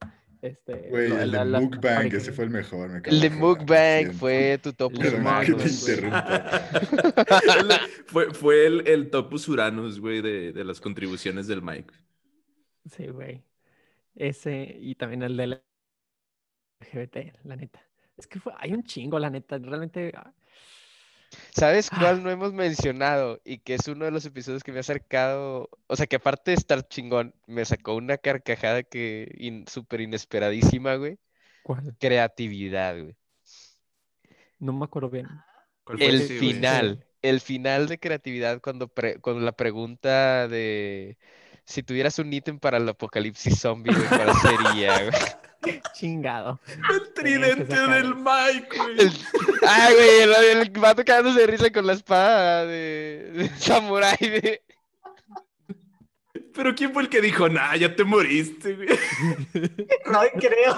[0.48, 2.90] Este, Güey, el de Mukbang, ese fue el mejor.
[2.90, 5.86] Me el de Mukbang fue tu Topus Uranus.
[8.06, 11.94] fue, fue el, el Topus Uranus, güey, de, de, las contribuciones del Mike.
[12.86, 13.44] Sí, güey.
[14.16, 15.62] Ese y también el de
[16.80, 17.82] LGBT, la neta.
[18.16, 19.58] Es que fue, hay un chingo, la neta.
[19.58, 20.34] Realmente ah,
[21.52, 21.98] ¿Sabes ah.
[22.00, 23.42] cuál no hemos mencionado?
[23.44, 26.52] Y que es uno de los episodios que me ha acercado, o sea, que aparte
[26.52, 31.18] de estar chingón, me sacó una carcajada que súper inesperadísima, güey.
[31.64, 31.96] ¿Cuál?
[32.00, 33.16] Creatividad, güey.
[34.60, 35.28] No me acuerdo bien.
[36.00, 41.18] El final, el final de creatividad cuando, cuando la pregunta de
[41.66, 45.22] si tuvieras un ítem para el apocalipsis zombie, güey, ¿cuál sería, güey?
[45.94, 46.60] Chingado.
[46.68, 49.12] El tridente del Mike, güey.
[49.68, 54.62] Ay, güey, el, el vato quedándose de risa con la espada de, de samurai.
[56.54, 58.88] Pero ¿quién fue el que dijo, nah, ya te moriste, güey?
[60.06, 60.76] Roy, creo.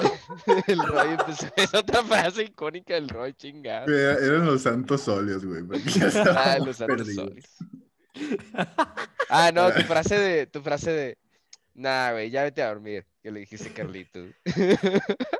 [0.67, 1.47] El Roy empezó.
[1.55, 3.87] Es otra frase icónica del Roy, chingado.
[3.87, 5.63] Eran los santos óleos, güey.
[6.35, 7.45] Ah, los santos óleos.
[9.29, 11.17] Ah, no, tu frase de, tu frase de,
[11.79, 14.29] nah, güey, ya vete a dormir que le dijiste Carlitos.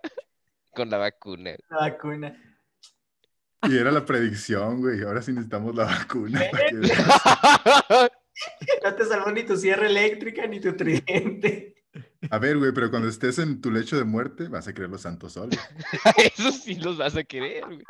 [0.73, 1.55] Con la vacuna.
[1.69, 2.35] La vacuna.
[3.63, 5.01] Y era la predicción, güey.
[5.03, 6.41] Ahora sí necesitamos la vacuna.
[8.83, 11.75] no te salvó ni tu sierra eléctrica ni tu tridente.
[12.29, 15.01] A ver, güey, pero cuando estés en tu lecho de muerte, vas a querer los
[15.01, 15.57] santos solos.
[16.17, 17.83] Eso sí los vas a querer, güey.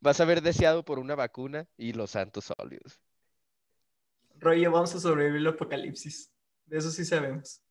[0.00, 3.00] Vas a haber deseado por una vacuna y los santos óleos.
[4.40, 6.32] Rollo, vamos a sobrevivir el apocalipsis.
[6.66, 7.62] De eso sí sabemos.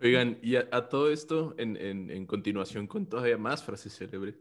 [0.00, 4.36] Oigan, y a, todo esto, en, continuación con todavía más frases célebres,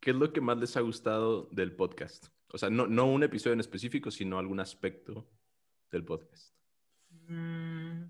[0.00, 2.26] ¿qué es lo que más les ha gustado del podcast?
[2.52, 5.28] O sea, no, un episodio en específico, sino algún aspecto
[5.92, 6.54] del podcast.
[7.28, 8.04] Mm.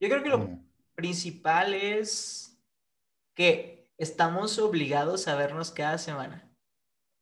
[0.00, 0.68] Yo creo que lo mm.
[0.94, 2.56] principal es
[3.34, 6.47] que estamos obligados a vernos cada semana.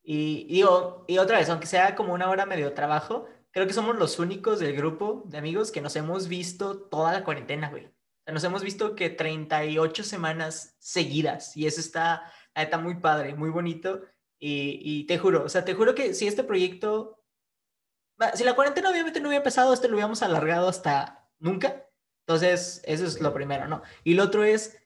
[0.09, 3.97] Y, digo, y otra vez, aunque sea como una hora medio trabajo, creo que somos
[3.97, 7.90] los únicos del grupo de amigos que nos hemos visto toda la cuarentena, güey.
[8.33, 14.01] nos hemos visto que 38 semanas seguidas y eso está, está muy padre, muy bonito.
[14.38, 17.25] Y, y te juro, o sea, te juro que si este proyecto,
[18.35, 21.85] si la cuarentena obviamente no hubiera empezado, este lo hubiéramos alargado hasta nunca.
[22.29, 23.83] Entonces, eso es lo primero, ¿no?
[24.05, 24.79] Y lo otro es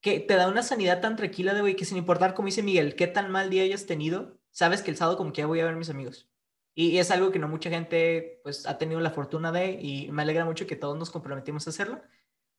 [0.00, 2.96] que te da una sanidad tan tranquila de, güey, que sin importar, como dice Miguel,
[2.96, 5.64] qué tan mal día hayas tenido, sabes que el sábado como que ya voy a
[5.64, 6.28] ver a mis amigos.
[6.74, 10.22] Y, es algo que no mucha gente, pues, ha tenido la fortuna de, y me
[10.22, 12.00] alegra mucho que todos nos comprometimos a hacerlo.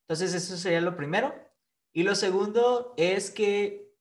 [0.01, 1.33] Entonces, eso sería lo primero.
[1.93, 3.93] Y lo segundo es que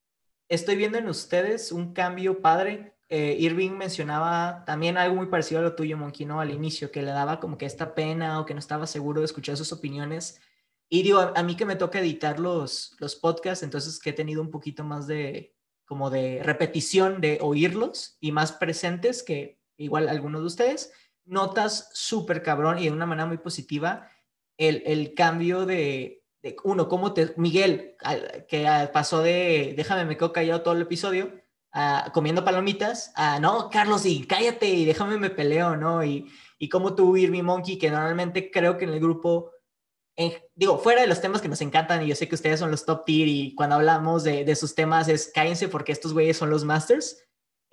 [0.49, 2.97] estoy viendo en ustedes un cambio padre.
[3.09, 6.41] Eh, Irving mencionaba también algo muy parecido a lo tuyo, Monkey, ¿no?
[6.41, 9.27] Al inicio, que le daba como que esta pena o que no estaba seguro de
[9.27, 10.41] escuchar sus opiniones.
[10.89, 14.13] Y digo, a, a mí que me toca editar los, los podcasts, entonces que he
[14.13, 15.54] tenido un poquito más de,
[15.85, 20.93] como de repetición de oírlos y más presentes que igual algunos de ustedes,
[21.25, 24.09] notas súper cabrón y de una manera muy positiva
[24.57, 26.25] el, el cambio de,
[26.65, 27.97] uno, cómo te, Miguel,
[28.49, 31.33] que pasó de, déjame, me quedo callado todo el episodio,
[31.73, 36.05] a comiendo palomitas, a, no, Carlos, y cállate, y déjame, me peleo, ¿no?
[36.05, 39.51] Y, y cómo tú, Irving Monkey, que normalmente creo que en el grupo,
[40.17, 42.71] en- digo, fuera de los temas que nos encantan, y yo sé que ustedes son
[42.71, 46.37] los top tier, y cuando hablamos de, de sus temas es cállense porque estos güeyes
[46.37, 47.21] son los masters.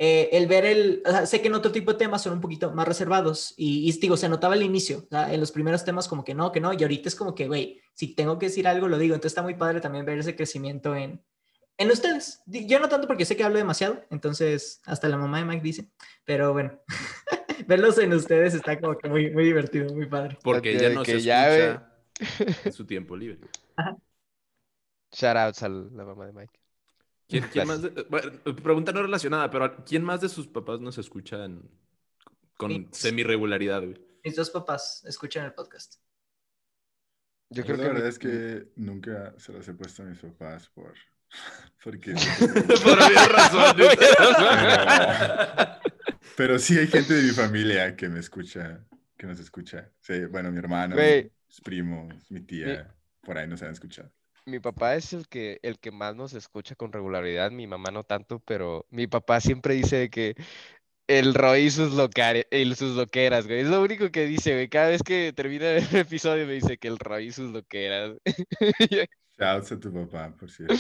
[0.04, 2.42] Eh, el ver el, o sea, sé que en otro tipo de temas son un
[2.42, 5.86] poquito más reservados y, y digo, se notaba al inicio, o sea, en los primeros
[5.86, 8.48] temas como que no, que no, y ahorita es como que, güey, si tengo que
[8.48, 11.24] decir algo, lo digo, entonces está muy padre también ver ese crecimiento en,
[11.78, 12.42] en ustedes.
[12.48, 15.92] Yo no tanto porque sé que hablo demasiado, entonces hasta la mamá de Mike dice,
[16.26, 16.80] pero bueno,
[17.68, 20.36] verlos en ustedes está como que muy, muy divertido, muy padre.
[20.42, 21.91] Porque Que- ella no que se ya, escucha
[22.66, 23.40] en su tiempo libre.
[25.12, 26.60] Shoutouts a la mamá de Mike.
[27.28, 30.98] ¿Quién, quién más de- bueno, pregunta no relacionada, pero ¿quién más de sus papás nos
[30.98, 31.62] escuchan
[32.58, 32.88] con Sí.
[32.92, 34.02] semi-regularidad, güey?
[34.24, 35.96] Mis dos papás escuchan el podcast.
[37.50, 40.20] Yo creo la que verdad mi- es que nunca se los he puesto a mis
[40.20, 40.94] papás por...
[41.84, 42.14] Porque...
[42.84, 43.98] Por obvias razones.
[46.38, 48.86] Pero sí hay gente de mi familia que me escucha,
[49.18, 49.90] que nos escucha.
[50.02, 51.32] Sí, bueno, mi hermano, Güey.
[51.52, 54.10] Mis primos, mi tía, por ahí nos han escuchado.
[54.46, 58.04] Mi papá es el que, el que más nos escucha con regularidad, mi mamá no
[58.06, 60.34] tanto, pero mi papá siempre dice que
[61.08, 63.60] el Roy y sus, locare- y sus loqueras, güey.
[63.60, 64.70] Es lo único que dice, güey.
[64.70, 68.16] Cada vez que termina el episodio me dice que el Roy y sus loqueras.
[69.38, 70.74] Shouts a tu papá, por cierto.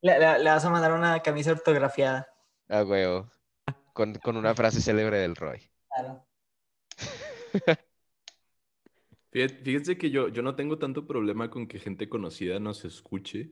[0.00, 2.26] Le, le- le vas a mandar una camisa ortografiada.
[2.68, 3.30] Ah, huevo.
[3.92, 5.70] Con, con una frase célebre del Roy.
[5.88, 6.26] Claro.
[9.32, 13.50] Fíjense que yo, yo no tengo tanto problema con que gente conocida nos escuche,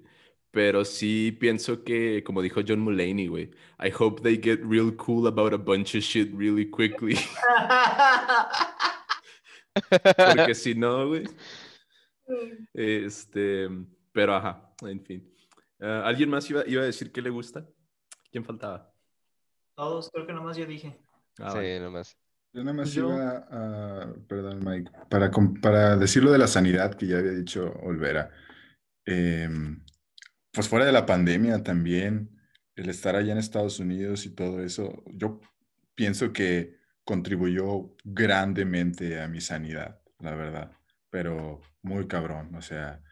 [0.50, 5.26] pero sí pienso que, como dijo John Mulaney, güey, I hope they get real cool
[5.26, 7.16] about a bunch of shit really quickly,
[10.16, 11.24] porque si no, güey,
[12.74, 13.70] este,
[14.12, 15.34] pero ajá, en fin.
[15.80, 17.66] Ah, ¿alguien más iba, iba a decir que le gusta?
[18.30, 18.92] ¿Quién faltaba?
[19.74, 21.00] Todos, creo que nomás yo dije.
[21.38, 21.80] Ah, sí, vale.
[21.80, 22.18] nomás.
[22.52, 25.30] Yo nada más Yo- iba a, perdón Mike, para,
[25.62, 28.30] para decir lo de la sanidad que ya había dicho Olvera.
[29.04, 29.82] Em,
[30.52, 32.30] pues fuera de la pandemia también,
[32.74, 35.40] el estar allá en Estados Unidos y todo eso, yo
[35.94, 40.72] pienso que contribuyó grandemente a mi sanidad, la verdad,
[41.10, 43.02] pero muy cabrón, o sea,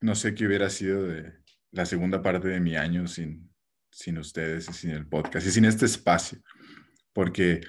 [0.00, 1.32] no sé qué hubiera sido de
[1.72, 3.50] la segunda parte de mi año sin,
[3.90, 6.38] sin ustedes y sin el podcast y sin este espacio,
[7.12, 7.60] porque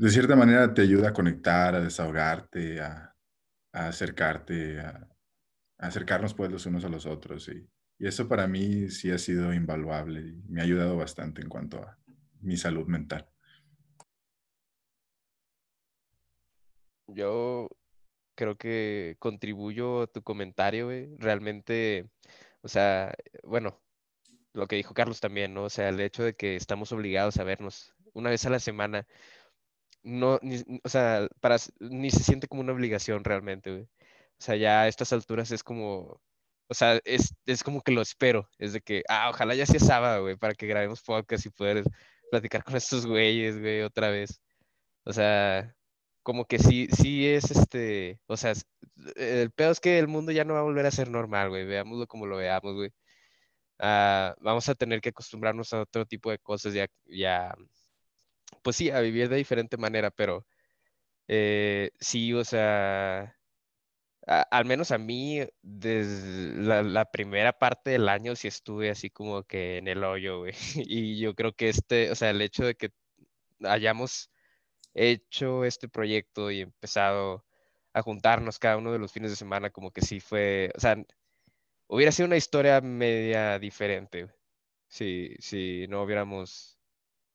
[0.00, 3.14] de cierta manera te ayuda a conectar, a desahogarte, a,
[3.70, 5.06] acercarte, a,
[5.76, 7.48] acercarnos pues los unos a los otros.
[7.48, 11.82] Y, eso para mí sí ha sido invaluable y me ha ayudado bastante en cuanto
[11.82, 11.98] a
[12.40, 13.28] mi salud mental.
[17.06, 17.68] Yo
[18.34, 20.88] creo que contribuyo a tu comentario.
[21.18, 22.08] Realmente,
[22.62, 23.78] o sea, bueno,
[24.54, 25.64] lo que dijo Carlos también, ¿no?
[25.64, 29.06] O sea, el hecho de que estamos obligados a vernos una vez a la semana,
[30.02, 33.82] no, ni- o sea, para, ni se siente como una obligación realmente, güey.
[33.84, 36.20] O sea, ya a estas alturas es como,
[36.68, 39.80] o sea, es, es como que lo espero, es de que, ah, ojalá ya sea
[39.80, 41.84] sábado, güey, para que grabemos podcast y poder
[42.30, 44.40] platicar con estos güeyes, güey, otra vez.
[45.04, 45.74] O sea,
[46.22, 48.54] como que sí, sí es este, o sea,
[49.16, 51.64] el peor es que el mundo ya no va a volver a ser normal, güey,
[51.66, 52.90] veámoslo como lo veamos, güey.
[53.78, 57.54] Ah, vamos a tener que acostumbrarnos a otro tipo de cosas, ya, ya,
[58.62, 60.46] pues sí, a vivir de diferente manera, pero
[61.28, 63.36] eh, sí, o sea,
[64.26, 69.42] al menos a mí, desde la, la primera parte del año sí estuve así como
[69.44, 70.52] que en el hoyo, güey.
[70.86, 72.90] Y yo creo que este, o sea, el hecho de que
[73.64, 74.30] hayamos
[74.94, 77.46] hecho este proyecto y empezado
[77.94, 80.96] a juntarnos cada uno de los fines de semana, como que sí fue, o sea,
[81.88, 84.24] hubiera sido una historia media diferente.
[84.24, 84.36] güey.
[84.88, 86.79] si, si no hubiéramos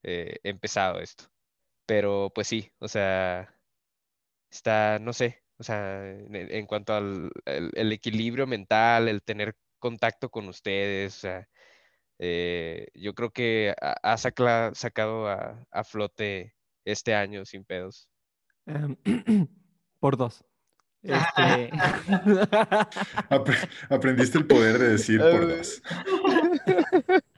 [0.07, 1.25] eh, empezado esto.
[1.87, 3.53] Pero pues sí, o sea,
[4.51, 9.55] está, no sé, o sea, en, en cuanto al el, el equilibrio mental, el tener
[9.79, 11.47] contacto con ustedes, o sea,
[12.19, 18.07] eh, yo creo que ha, ha sacla- sacado a, a flote este año sin pedos.
[18.65, 18.95] Em,
[19.99, 20.43] por dos.
[21.03, 21.69] Este...
[23.29, 25.81] Apre- aprendiste el poder de decir por dos.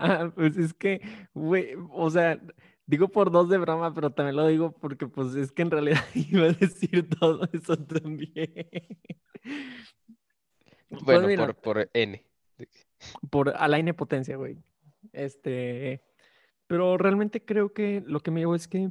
[0.00, 1.02] Ah, pues es que,
[1.34, 2.40] güey, o sea,
[2.86, 6.02] digo por dos de broma, pero también lo digo porque pues es que en realidad
[6.14, 8.68] iba a decir todo eso también.
[10.90, 12.26] Pues Bueno, mira, por, por N.
[13.30, 14.56] por a la N potencia, güey.
[15.12, 16.02] Este,
[16.66, 18.90] pero realmente creo que lo que me llevo es que,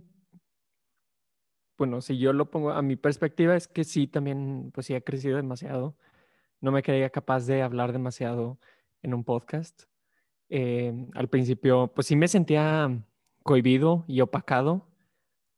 [1.77, 5.01] bueno, si yo lo pongo a mi perspectiva, es que sí, también, pues sí, ha
[5.01, 5.97] crecido demasiado.
[6.61, 8.61] No me creía capaz de hablar demasiado
[9.01, 9.83] en un podcast.
[10.49, 12.89] Eh, al principio, pues sí me sentía
[13.43, 14.87] cohibido y opacado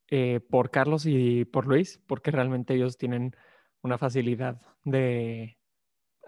[0.09, 3.35] eh, por Carlos y por Luis, porque realmente ellos tienen
[3.81, 5.57] una facilidad de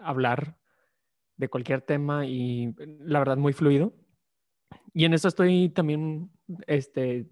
[0.00, 0.56] hablar
[1.36, 3.92] de cualquier tema y la verdad muy fluido.
[4.94, 6.30] Y en eso estoy también
[6.66, 7.28] este,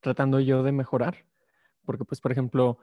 [0.00, 1.24] tratando yo de mejorar,
[1.84, 2.78] porque pues por ejemplo,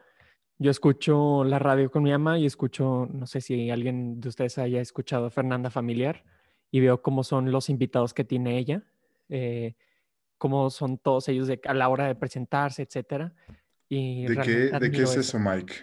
[0.57, 4.57] yo escucho la radio con mi mamá y escucho, no sé si alguien de ustedes
[4.57, 6.23] haya escuchado Fernanda Familiar
[6.71, 8.83] y veo cómo son los invitados que tiene ella,
[9.29, 9.75] eh,
[10.37, 13.33] cómo son todos ellos de, a la hora de presentarse, etcétera.
[13.89, 15.19] Y ¿De qué, de qué es eso.
[15.19, 15.73] eso, Mike?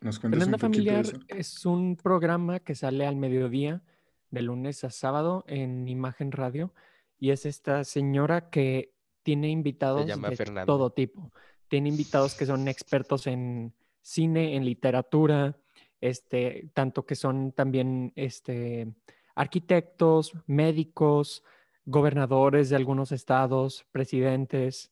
[0.00, 1.18] ¿Nos cuentas un de Familiar eso?
[1.28, 3.82] es un programa que sale al mediodía,
[4.30, 6.74] de lunes a sábado, en Imagen Radio,
[7.18, 10.66] y es esta señora que tiene invitados de Fernanda.
[10.66, 11.32] todo tipo.
[11.68, 13.72] Tiene invitados que son expertos en
[14.02, 15.56] cine, en literatura,
[16.00, 18.92] este, tanto que son también este,
[19.36, 21.44] arquitectos, médicos,
[21.84, 24.90] gobernadores de algunos estados, presidentes,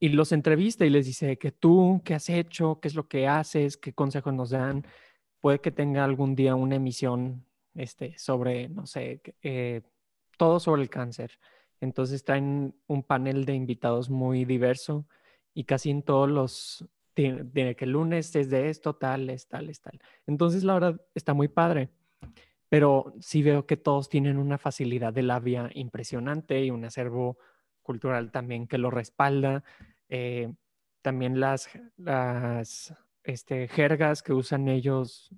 [0.00, 3.28] y los entrevista y les dice que tú, qué has hecho, qué es lo que
[3.28, 4.84] haces, qué consejos nos dan.
[5.40, 9.82] Puede que tenga algún día una emisión este, sobre, no sé, eh,
[10.36, 11.38] todo sobre el cáncer.
[11.80, 15.06] Entonces traen un panel de invitados muy diverso
[15.54, 19.70] y casi en todos los, tiene que el lunes es de esto, tal, es tal,
[19.70, 20.00] es tal.
[20.26, 21.90] Entonces la verdad está muy padre,
[22.68, 27.38] pero sí veo que todos tienen una facilidad de labia impresionante y un acervo
[27.82, 29.64] cultural también que lo respalda.
[30.08, 30.52] Eh,
[31.02, 32.94] también las, las
[33.24, 35.30] este, jergas que usan ellos,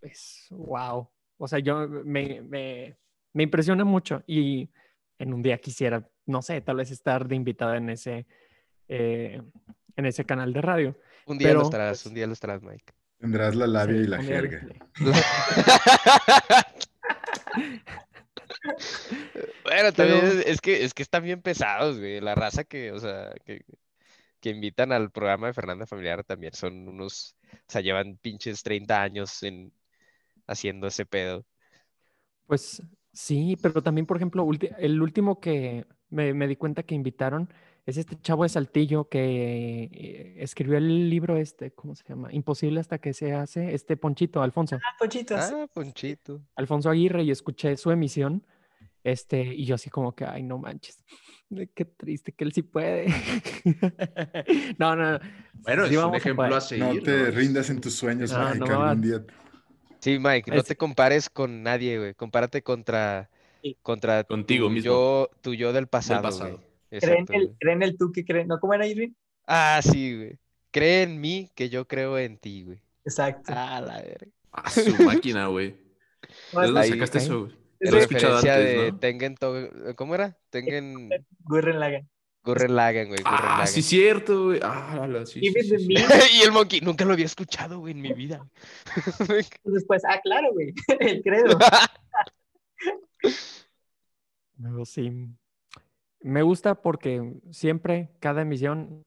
[0.00, 1.08] es wow.
[1.36, 2.96] O sea, yo me, me,
[3.32, 4.70] me impresiona mucho y
[5.18, 8.26] en un día quisiera, no sé, tal vez estar de invitada en ese,
[8.88, 9.42] eh,
[9.96, 10.96] en ese canal de radio.
[11.26, 12.92] Un día Pero, los traes, pues, un día los traes, Mike.
[13.18, 14.66] Tendrás la labia Sí, y la lo jerga.
[19.64, 22.20] Bueno, también Pero- es, que es que están bien pesados, güey.
[22.20, 23.64] La raza que, o sea, que,
[24.40, 29.02] que invitan al programa de Fernanda Familiar también son unos, o sea, llevan pinches 30
[29.02, 29.72] años en
[30.46, 31.44] haciendo ese pedo.
[32.46, 32.82] Pues
[33.12, 34.46] sí, pero también, por ejemplo,
[34.78, 37.52] el último que me, me di cuenta que invitaron
[37.86, 42.28] es este chavo de Saltillo que eh, escribió el libro este, ¿cómo se llama?
[42.32, 45.38] Imposible hasta que se hace, este Ponchito, Alfonso, Ah, Pochitos.
[45.40, 46.40] Ah, Ponchito.
[46.56, 48.44] Alfonso Aguirre, y escuché su emisión,
[49.02, 51.02] este, y yo así como que, ay, no manches,
[51.74, 53.06] qué triste que él sí puede.
[54.78, 55.18] No, no, no.
[55.54, 56.84] Bueno, sí es un a ejemplo a seguir.
[56.84, 58.58] No te rindas en tus sueños, No, Mike.
[58.58, 59.24] no Algún día
[60.00, 62.14] Sí, Mike, no Es- te compares con nadie, güey.
[62.14, 63.28] Compárate contra,
[63.62, 63.76] Sí.
[63.82, 64.86] contra Contigo tu mismo.
[64.90, 66.62] yo, tu yo del pasado, pasado.
[66.90, 68.48] ¿Creen el, creen el tú que creen?
[68.48, 68.58] ¿No?
[68.58, 69.12] ¿Cómo era Irving?
[69.46, 70.38] Ah, sí, güey.
[70.70, 72.80] Cree en mí que yo creo en ti, güey.
[73.04, 73.52] Exacto.
[73.54, 74.26] Ah, la verga.
[74.52, 75.76] Ah, su máquina, güey.
[76.52, 77.52] No, ¿De es dónde Ahí, sacaste eso, güey?
[77.80, 78.98] Es Lo he de escuchado antes, de ¿no?
[78.98, 80.36] Tengen To- ¿Cómo era?
[80.50, 81.08] Tengen
[81.44, 82.08] Gurren Lagann.
[82.44, 83.20] Gurren Lagann, güey.
[83.20, 84.60] Gurren Ah, sí, cierto, güey.
[84.62, 85.94] Ah, la, sí, sí, sí, sí.
[86.38, 88.46] y el monkey, nunca lo había escuchado, güey, en mi vida.
[89.64, 90.72] Después, ah, claro, güey.
[91.00, 91.58] El credo.
[94.58, 95.28] Luego sí.
[96.22, 99.02] Me gusta porque siempre, cada emisión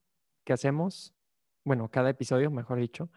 [0.45, 1.13] que hacemos,
[1.63, 3.09] bueno, cada episodio, mejor dicho,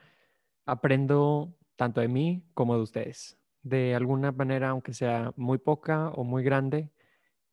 [0.67, 3.39] aprendo tanto de mí como de ustedes.
[3.63, 6.93] De alguna manera, aunque sea muy poca o muy grande,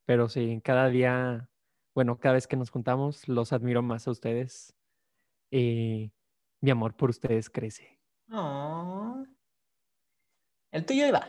[0.04, 1.48] pero sí, cada día,
[1.94, 4.74] bueno, cada vez que nos juntamos, los admiro más a ustedes
[5.50, 6.12] y
[6.60, 8.00] mi amor por ustedes crece.
[8.30, 9.24] Oh.
[10.72, 11.20] El tuyo ahí va.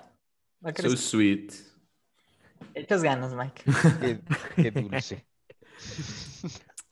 [0.66, 0.98] Va a So crecer.
[0.98, 1.75] sweet.
[2.74, 3.64] Echas ganas, Mike.
[4.00, 4.20] qué,
[4.56, 5.26] qué dulce.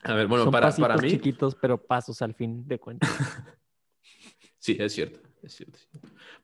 [0.02, 1.10] A ver, bueno, Son para, para mí.
[1.10, 3.08] chiquitos, pero pasos al fin de cuentas.
[4.58, 5.78] Sí, es cierto, es cierto.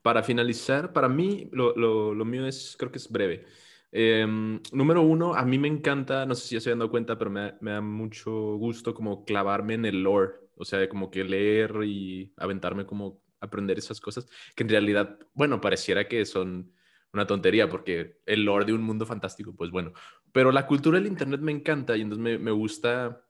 [0.01, 3.45] Para finalizar, para mí, lo, lo- lo mío es, creo que es breve.
[3.91, 7.17] Em, número uno, a mí me encanta, no sé si ya se habían dado cuenta,
[7.17, 11.23] pero me, me da mucho gusto como clavarme en el lore, o sea, como que
[11.23, 16.71] leer y aventarme como aprender esas cosas, que en realidad, bueno, pareciera que son
[17.13, 19.93] una tontería, porque el lore de un mundo fantástico, pues bueno,
[20.31, 23.25] pero la cultura del Internet me encanta y entonces me, me gusta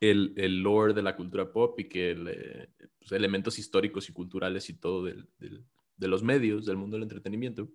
[0.00, 2.68] el, el lore de la cultura pop y que el, eh,
[2.98, 5.64] pues, elementos históricos y culturales y todo del- del-
[5.96, 7.68] de los medios, del mundo del entretenimiento.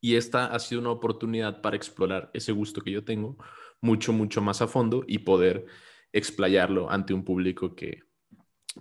[0.00, 3.36] Y esta ha sido una oportunidad para explorar ese gusto que yo tengo
[3.80, 5.66] mucho, mucho más a fondo y poder
[6.12, 8.02] explayarlo ante un público que,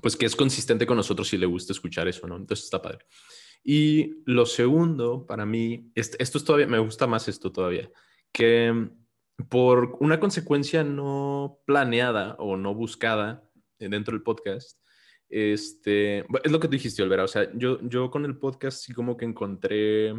[0.01, 2.37] pues, que es consistente con nosotros y le gusta escuchar eso, ¿no?
[2.37, 3.05] Entonces está padre.
[3.63, 7.89] Y lo segundo, para mí, est- esto es todavía, me gusta más esto todavía,
[8.31, 8.89] que
[9.49, 13.43] por una consecuencia no planeada o no buscada
[13.79, 14.79] eh, dentro del podcast,
[15.29, 18.93] este, es lo que tú dijiste, Olvera, o sea, yo, yo con el podcast sí
[18.93, 20.13] como que encontré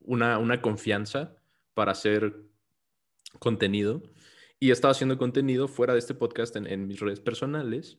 [0.00, 1.34] una, una confianza
[1.72, 2.36] para hacer
[3.38, 4.02] contenido
[4.58, 7.98] y he estado haciendo contenido fuera de este podcast en, en mis redes personales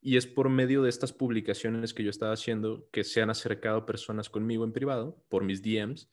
[0.00, 3.86] y es por medio de estas publicaciones que yo estaba haciendo que se han acercado
[3.86, 6.10] personas conmigo en privado por mis DMs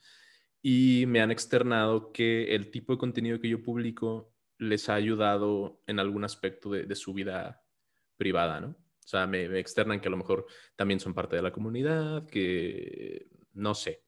[0.62, 5.82] y me han externado que el tipo de contenido que yo publico les ha ayudado
[5.88, 7.64] en algún aspecto de, de su vida
[8.18, 8.68] privada, ¿no?
[8.70, 12.26] O sea, me, me externan que a lo mejor también son parte de la comunidad,
[12.26, 14.06] que no sé,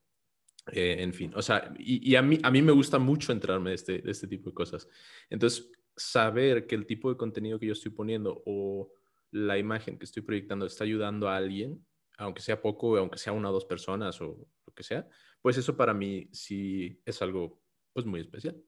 [0.71, 3.75] eh, en fin, o sea, y, a, mí, a mí me gusta mucho entrarme de
[3.75, 4.87] este, de este tipo de cosas.
[5.29, 8.91] Entonces, saber que el tipo de contenido que yo estoy poniendo o
[9.31, 11.85] la imagen que estoy proyectando está ayudando a alguien,
[12.17, 15.07] aunque sea poco, aunque sea una o dos personas o lo que sea,
[15.41, 17.61] pues eso para mí sí es algo
[17.93, 18.61] pues muy especial.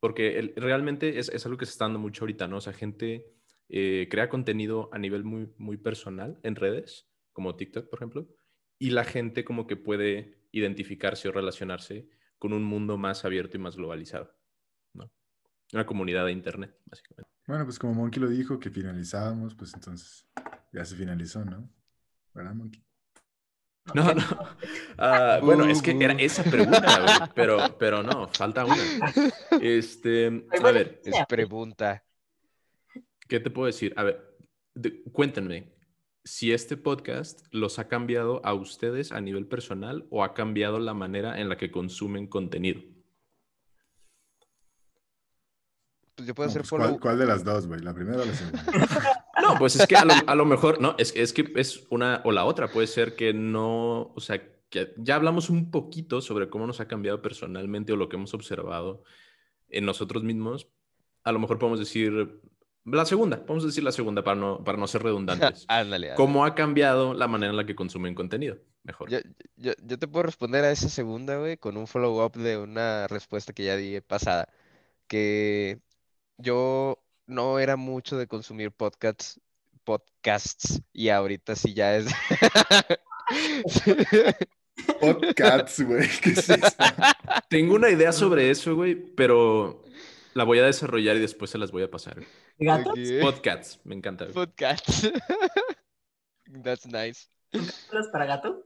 [0.00, 2.58] Porque realmente es, es algo que se está dando mucho ahorita, ¿no?
[2.58, 3.32] O sea, gente
[3.68, 8.28] eh, crea contenido a nivel muy, muy personal en redes, como TikTok, por ejemplo,
[8.78, 12.08] y la gente como que puede identificarse o relacionarse
[12.38, 14.34] con un mundo más abierto y más globalizado,
[14.94, 15.10] ¿no?
[15.72, 17.35] Una comunidad de Internet, básicamente.
[17.46, 20.26] Bueno, pues como Monkey lo dijo, que finalizábamos, pues entonces
[20.72, 21.68] ya se finalizó, ¿no?
[22.34, 22.82] ¿Verdad, Monkey?
[23.94, 24.22] No, no.
[24.98, 28.74] Ah, bueno, es que era esa pregunta, güey, pero, pero no, falta una.
[29.60, 32.02] Este, a ver, Es pregunta.
[33.28, 33.94] ¿qué te puedo decir?
[33.96, 34.36] A ver,
[34.74, 35.72] de- cuéntenme,
[36.24, 40.92] si este podcast los ha cambiado a ustedes a nivel personal o ha cambiado la
[40.94, 42.82] manera en la que consumen contenido.
[46.16, 46.88] Pues yo puedo No, hacer pues, follow.
[46.88, 47.80] ¿cuál, cuál de las dos, güey?
[47.80, 48.64] ¿La primera o la segunda?
[49.42, 52.20] No, pues es que a lo, a lo mejor, no, es, es que es una
[52.24, 52.68] o la otra.
[52.68, 56.88] Puede ser que no, o sea, que ya hablamos un poquito sobre cómo nos ha
[56.88, 59.04] cambiado personalmente o lo que hemos observado
[59.68, 60.68] en nosotros mismos.
[61.22, 62.40] A lo mejor podemos decir
[62.84, 65.64] la segunda, vamos a decir la segunda para no, para no ser redundantes.
[65.68, 66.14] Ándale, ándale.
[66.14, 68.56] ¿Cómo ha cambiado la manera en la que consumen contenido?
[68.84, 69.10] Mejor.
[69.10, 69.18] Yo,
[69.56, 73.52] yo, yo te puedo responder a esa segunda, güey, con un follow-up de una respuesta
[73.52, 74.48] que ya di pasada.
[75.08, 75.80] Que
[76.38, 79.40] yo no era mucho de consumir podcasts,
[79.84, 82.06] podcasts, y ahorita sí ya es.
[85.00, 86.08] Podcasts, güey.
[86.22, 86.58] ¿Qué es eso?
[87.48, 89.82] Tengo una idea sobre eso, güey, pero
[90.34, 92.22] la voy a desarrollar y después se las voy a pasar.
[92.58, 92.98] ¿Gatos?
[93.20, 94.24] Podcasts, me encanta.
[94.24, 94.34] güey.
[94.34, 95.10] Podcasts.
[96.62, 97.28] That's nice.
[97.90, 98.65] ¿Los para gato?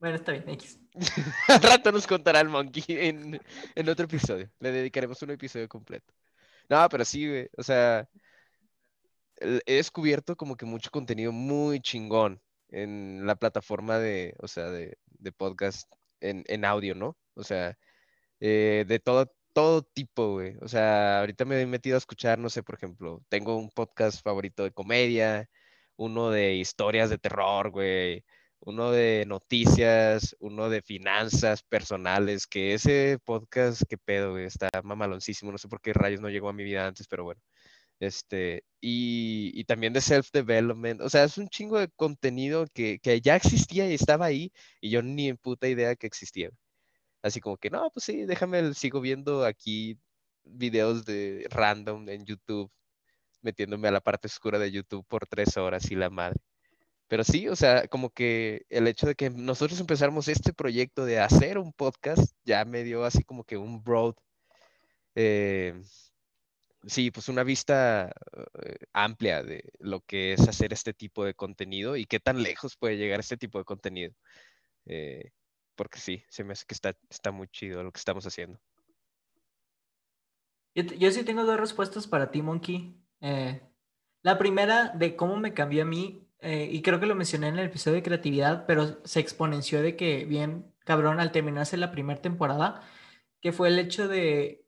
[0.00, 0.78] Bueno, está bien, X.
[1.48, 3.40] Al rato nos contará el monkey en,
[3.74, 4.48] en otro episodio.
[4.60, 6.14] Le dedicaremos un episodio completo.
[6.68, 7.48] No, pero sí, güey.
[7.56, 8.08] O sea,
[9.40, 12.40] he descubierto como que mucho contenido muy chingón
[12.70, 15.90] en la plataforma de, o sea, de, de podcast
[16.20, 17.16] en, en audio, ¿no?
[17.34, 17.76] O sea,
[18.40, 20.56] eh, de todo, todo tipo, güey.
[20.60, 24.22] O sea, ahorita me he metido a escuchar, no sé, por ejemplo, tengo un podcast
[24.22, 25.48] favorito de comedia,
[25.96, 28.24] uno de historias de terror, güey
[28.60, 35.58] uno de noticias, uno de finanzas personales, que ese podcast, qué pedo, está mamaloncísimo, no
[35.58, 37.40] sé por qué rayos no llegó a mi vida antes, pero bueno.
[38.00, 43.20] Este, y, y también de self-development, o sea, es un chingo de contenido que, que
[43.20, 46.50] ya existía y estaba ahí, y yo ni en puta idea que existía.
[47.22, 49.98] Así como que, no, pues sí, déjame, sigo viendo aquí
[50.44, 52.70] videos de random en YouTube,
[53.42, 56.38] metiéndome a la parte oscura de YouTube por tres horas y la madre.
[57.08, 61.18] Pero sí, o sea, como que el hecho de que nosotros empezáramos este proyecto de
[61.18, 64.14] hacer un podcast ya me dio así como que un broad,
[65.14, 65.74] eh,
[66.86, 68.12] sí, pues una vista
[68.62, 72.76] eh, amplia de lo que es hacer este tipo de contenido y qué tan lejos
[72.76, 74.12] puede llegar este tipo de contenido.
[74.84, 75.30] Eh,
[75.76, 78.60] porque sí, se me hace que está, está muy chido lo que estamos haciendo.
[80.74, 82.94] Yo, yo sí tengo dos respuestas para ti, Monkey.
[84.22, 87.58] La primera de cómo me cambió a mí, eh, y creo que lo mencioné en
[87.58, 92.20] el episodio de creatividad, pero se exponenció de que bien cabrón al terminarse la primera
[92.20, 92.82] temporada,
[93.40, 94.66] que fue el hecho de,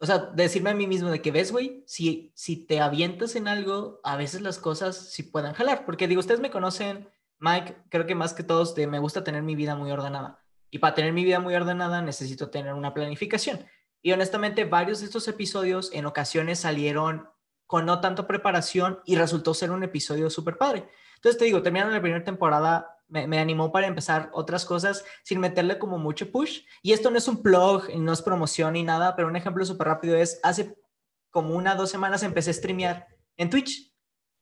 [0.00, 3.48] o sea, decirme a mí mismo de que ves, güey, si, si te avientas en
[3.48, 7.08] algo, a veces las cosas sí puedan jalar, porque digo, ustedes me conocen,
[7.38, 10.44] Mike, creo que más que todos, de me gusta tener mi vida muy ordenada.
[10.70, 13.66] Y para tener mi vida muy ordenada necesito tener una planificación.
[14.02, 17.28] Y honestamente, varios de estos episodios en ocasiones salieron
[17.68, 20.88] con no tanto preparación y resultó ser un episodio súper padre.
[21.16, 25.78] Entonces te digo, terminando la primera temporada, me, animó para empezar otras cosas sin meterle
[25.78, 26.62] como mucho push.
[26.82, 29.86] Y esto no es un blog, no es promoción ni nada, pero un ejemplo súper
[29.86, 30.78] rápido es, hace
[31.30, 33.06] como una dos semanas empecé a streamear
[33.36, 33.94] en Twitch.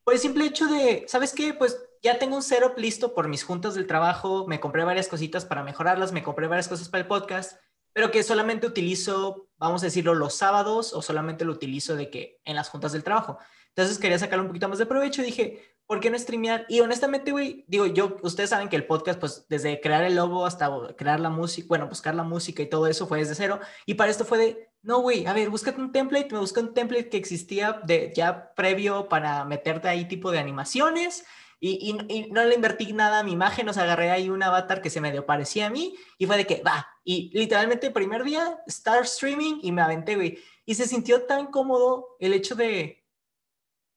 [0.05, 1.53] Por el simple hecho de, ¿sabes qué?
[1.53, 5.45] Pues ya tengo un setup listo por mis juntas del trabajo, me compré varias cositas
[5.45, 7.57] para mejorarlas, me compré varias cosas para el podcast
[7.97, 12.41] pero que solamente utilizo, vamos a decirlo, los sábados o solamente lo utilizo de que
[12.45, 13.39] en las juntas del trabajo.
[13.69, 16.67] Entonces quería sacarle un poquito más de provecho y dije, ¿por qué no streamear?
[16.69, 20.47] Y honestamente, güey, digo, yo, ustedes saben que el podcast, pues desde crear el logo
[20.47, 23.61] hasta crear la música, bueno, buscar la música y todo eso fue desde cero.
[23.85, 26.75] Y para esto fue de, no, güey, a ver, búscate un template, me busqué un
[26.75, 31.25] template que existía de ya previo para meterte ahí tipo de animaciones
[31.69, 35.01] y, no le invertí nada a mi imagen, nos agarré ahí un avatar que se
[35.01, 39.61] medio parecía a mí y fue de que, va, y literalmente primer día, start streaming
[39.62, 40.39] y me aventé, güey.
[40.64, 43.05] Y se sintió tan cómodo el hecho de,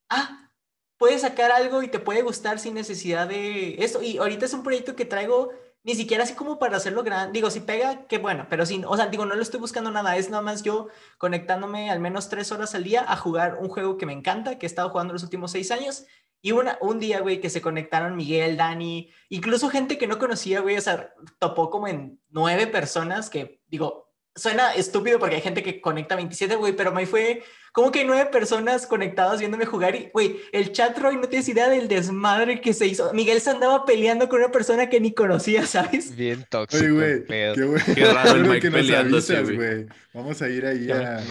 [0.10, 0.52] ah,
[0.98, 4.04] puedes sacar algo y te puede gustar sin necesidad de esto.
[4.04, 5.50] Y ahorita es un proyecto que traigo
[5.84, 7.34] ni siquiera así como para hacerlo grande.
[7.34, 10.18] Digo, si pega, qué bueno, pero sin, o sea, digo, no lo estoy buscando nada,
[10.18, 13.98] es nada más yo conectándome al menos tres horas al día a jugar un juego
[13.98, 16.06] que me encanta, que he estado jugando los últimos seis años
[16.42, 20.62] y una, un día, güey, que se conectaron Miguel, Dani, incluso gente que no conocía,
[20.62, 25.64] güey, o sea, topó como en nueve personas que, digo, suena estúpido porque hay gente
[25.64, 30.10] que conecta 27, güey, pero me fue como que nueve personas conectadas viéndome jugar y,
[30.12, 33.14] güey, el chat, Roy, no tienes idea del desmadre que se hizo.
[33.14, 36.16] Miguel se andaba peleando con una persona que ni conocía, ¿sabes?
[36.16, 36.84] Bien tóxico.
[36.84, 37.84] Oye, güey, qué, güey.
[37.96, 39.86] qué raro el Mike peleándose, güey.
[40.14, 41.22] Vamos a ir ahí a,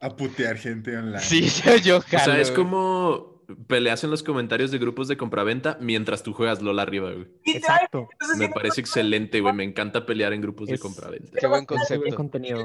[0.00, 1.20] a, putear gente online.
[1.20, 1.42] Sí,
[1.82, 6.22] yo jalo, O sea, es como peleas en los comentarios de grupos de compraventa mientras
[6.22, 7.28] tú juegas LOL arriba, güey.
[7.44, 8.08] Exacto.
[8.36, 9.54] Me parece excelente, güey.
[9.54, 11.38] Me encanta pelear en grupos de compraventa.
[11.38, 12.04] Qué buen concepto.
[12.10, 12.64] Qué contenido.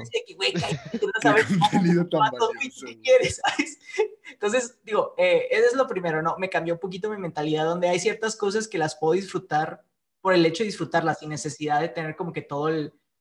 [4.32, 6.36] Entonces, digo, eh, eso es lo primero, ¿no?
[6.38, 9.82] Me cambió un poquito mi mentalidad, donde hay ciertas cosas que las puedo disfrutar
[10.20, 12.70] por el hecho de disfrutarlas, sin necesidad de tener como que todo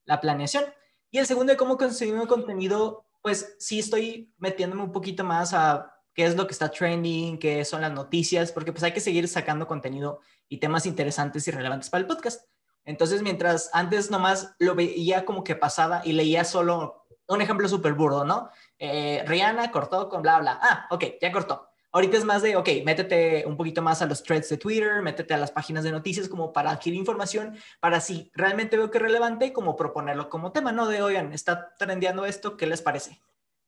[0.05, 0.65] la planeación.
[1.11, 5.94] Y el segundo de cómo consumir contenido, pues sí estoy metiéndome un poquito más a
[6.15, 9.27] qué es lo que está trending, qué son las noticias, porque pues hay que seguir
[9.27, 12.47] sacando contenido y temas interesantes y relevantes para el podcast.
[12.85, 17.93] Entonces, mientras antes nomás lo veía como que pasaba y leía solo un ejemplo súper
[17.93, 18.49] burdo, ¿no?
[18.79, 20.59] Eh, Rihanna cortó con bla, bla.
[20.61, 21.67] Ah, ok, ya cortó.
[21.91, 25.33] Ahorita es más de, ok, métete un poquito más a los threads de Twitter, métete
[25.33, 29.01] a las páginas de noticias como para adquirir información, para si realmente veo que es
[29.01, 30.87] relevante, como proponerlo como tema, ¿no?
[30.87, 33.21] De, oigan, está trendeando esto, ¿qué les parece?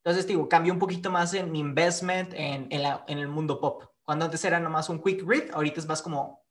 [0.08, 3.84] Entonces, digo, cambió un poquito más en mi investment en, en, el mundo pop.
[4.04, 6.46] Cuando antes era nomás un quick read, ahorita es más como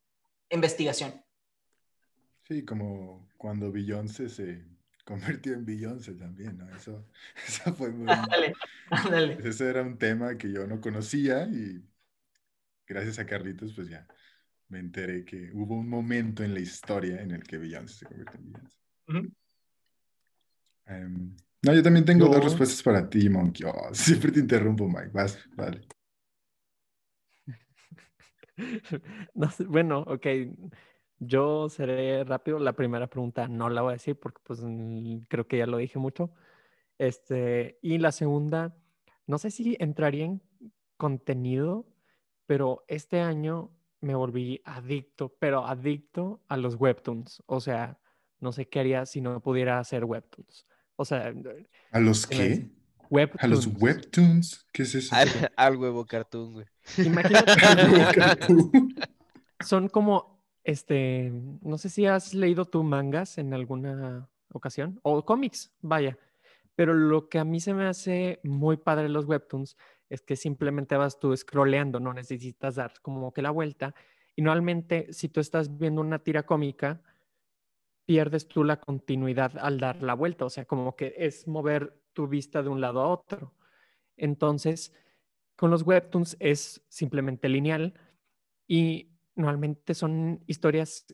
[0.51, 1.25] investigación.
[2.47, 4.63] Sí, como cuando Beyoncé se
[5.07, 6.69] convirtió en Beyoncé también, ¿no?
[6.77, 7.09] Eso,
[7.49, 8.07] eso fue muy...
[8.31, 8.53] Dale,
[9.11, 9.39] dale.
[9.43, 11.83] Ese era un tema que yo no conocía y
[12.87, 14.07] gracias a Carlitos, pues ya
[14.69, 18.37] me enteré que hubo un momento en la historia en el que Beyoncé se convirtió
[18.37, 18.53] en
[20.93, 21.46] Beyoncé.
[21.63, 23.67] No, yo también tengo dos respuestas para ti, Monkey.
[23.67, 25.11] Oh, siempre te interrumpo, Mike.
[25.13, 25.83] Vas, vale.
[29.69, 30.27] bueno, ok.
[31.19, 32.59] Yo seré rápido.
[32.59, 35.79] La primera pregunta no la voy a decir porque pues mm, creo que ya lo
[35.79, 36.31] dije mucho.
[36.99, 38.77] Este, y la segunda,
[39.27, 40.43] no sé si entraría en
[40.97, 41.87] contenido,
[42.47, 47.43] pero este año me volví adicto, pero adicto a los webtoons.
[47.47, 47.99] O sea,
[48.41, 50.67] no sé qué haría si no pudiera hacer webtoons.
[50.97, 51.33] O sea,
[51.93, 52.71] ¿a los qué?
[53.11, 53.45] Webtoons.
[53.45, 54.67] ¿A los webtoons?
[54.73, 55.15] ¿Qué es eso?
[55.57, 56.67] Al, huevo cartoon, güey.
[56.99, 57.53] Imagínate.
[59.61, 61.31] Son como, este,
[61.63, 66.19] no sé si has leído tú mangas en alguna ocasión, o cómics, vaya.
[66.75, 69.77] Pero lo que a mí se me hace muy padre los webtoons
[70.09, 73.95] es que simplemente vas tú scrolleando, no necesitas dar como que la vuelta.
[74.35, 77.01] Y normalmente, si tú estás viendo una tira cómica,
[78.07, 82.29] pierdes tú la continuidad al dar la vuelta, o sea, como que es mover tu
[82.29, 83.53] vista de un lado a otro.
[84.17, 84.95] Entonces,
[85.57, 87.95] con los webtoons es simplemente lineal
[88.67, 91.07] y normalmente son historias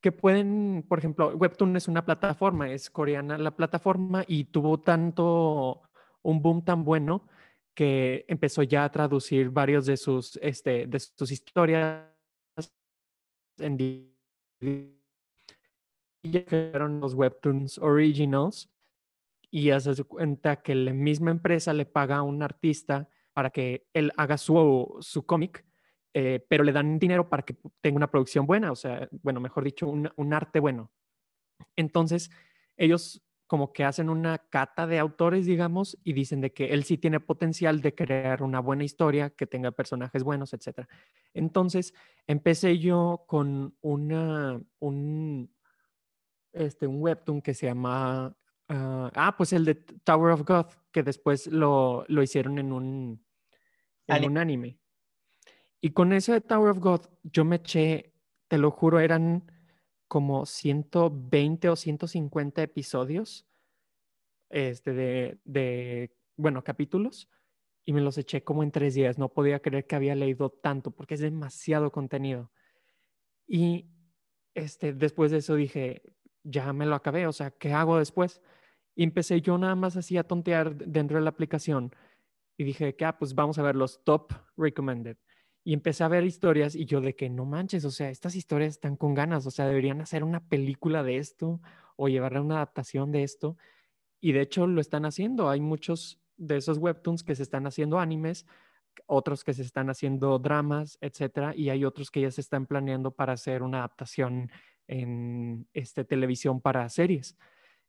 [0.00, 5.82] que pueden, por ejemplo, Webtoon es una plataforma, es coreana la plataforma y tuvo tanto
[6.22, 7.28] un boom tan bueno
[7.74, 12.06] que empezó ya a traducir varios de sus, este, de sus historias
[13.58, 13.76] en
[16.22, 18.70] ya crearon los webtoons originals
[19.50, 24.12] y hace cuenta que la misma empresa le paga a un artista para que él
[24.16, 25.64] haga su, su cómic,
[26.14, 29.64] eh, pero le dan dinero para que tenga una producción buena, o sea, bueno, mejor
[29.64, 30.90] dicho, un, un arte bueno.
[31.76, 32.30] Entonces,
[32.76, 36.98] ellos como que hacen una cata de autores, digamos, y dicen de que él sí
[36.98, 40.86] tiene potencial de crear una buena historia, que tenga personajes buenos, etc.
[41.34, 41.92] Entonces,
[42.28, 45.52] empecé yo con una, un,
[46.52, 48.36] este, un webtoon que se llama,
[48.68, 53.24] ah, ah, pues el de Tower of God, que después lo, lo hicieron en un,
[54.06, 54.26] en Anime.
[54.26, 54.78] un anime.
[55.80, 58.12] Y con eso de Tower of God, yo me eché,
[58.48, 59.50] te lo juro, eran
[60.08, 63.46] como 120 o 150 episodios
[64.50, 67.28] este, de, de, bueno, capítulos,
[67.84, 69.18] y me los eché como en tres días.
[69.18, 72.50] No podía creer que había leído tanto, porque es demasiado contenido.
[73.46, 73.86] Y
[74.54, 76.02] este, después de eso dije,
[76.42, 78.40] ya me lo acabé, o sea, ¿qué hago después?
[78.94, 81.94] Y empecé yo nada más así a tontear dentro de la aplicación
[82.56, 85.16] y dije que, ah, pues vamos a ver los top recommended.
[85.64, 88.74] Y empecé a ver historias y yo de que no manches, o sea, estas historias
[88.74, 91.60] están con ganas, o sea, deberían hacer una película de esto
[91.96, 93.56] o llevarle una adaptación de esto.
[94.20, 95.48] Y de hecho lo están haciendo.
[95.48, 98.46] Hay muchos de esos webtoons que se están haciendo animes,
[99.06, 103.10] otros que se están haciendo dramas, etcétera, y hay otros que ya se están planeando
[103.10, 104.50] para hacer una adaptación
[104.90, 107.38] en este, televisión para series.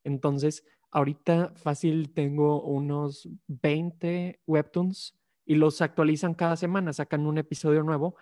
[0.03, 7.81] Entonces, ahorita fácil tengo unos 20 webtoons y los actualizan cada semana, sacan un episodio
[7.81, 8.15] nuevo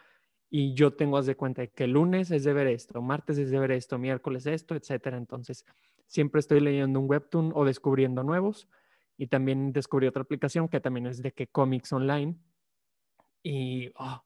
[0.50, 3.52] y yo tengo, haz de cuenta, que el lunes es de ver esto, martes es
[3.52, 5.18] de ver esto, miércoles esto, etcétera.
[5.18, 5.66] Entonces,
[6.08, 8.70] siempre estoy leyendo un webtoon o descubriendo nuevos
[9.18, 12.38] y también descubrí otra aplicación que también es de que cómics online
[13.44, 14.24] y oh,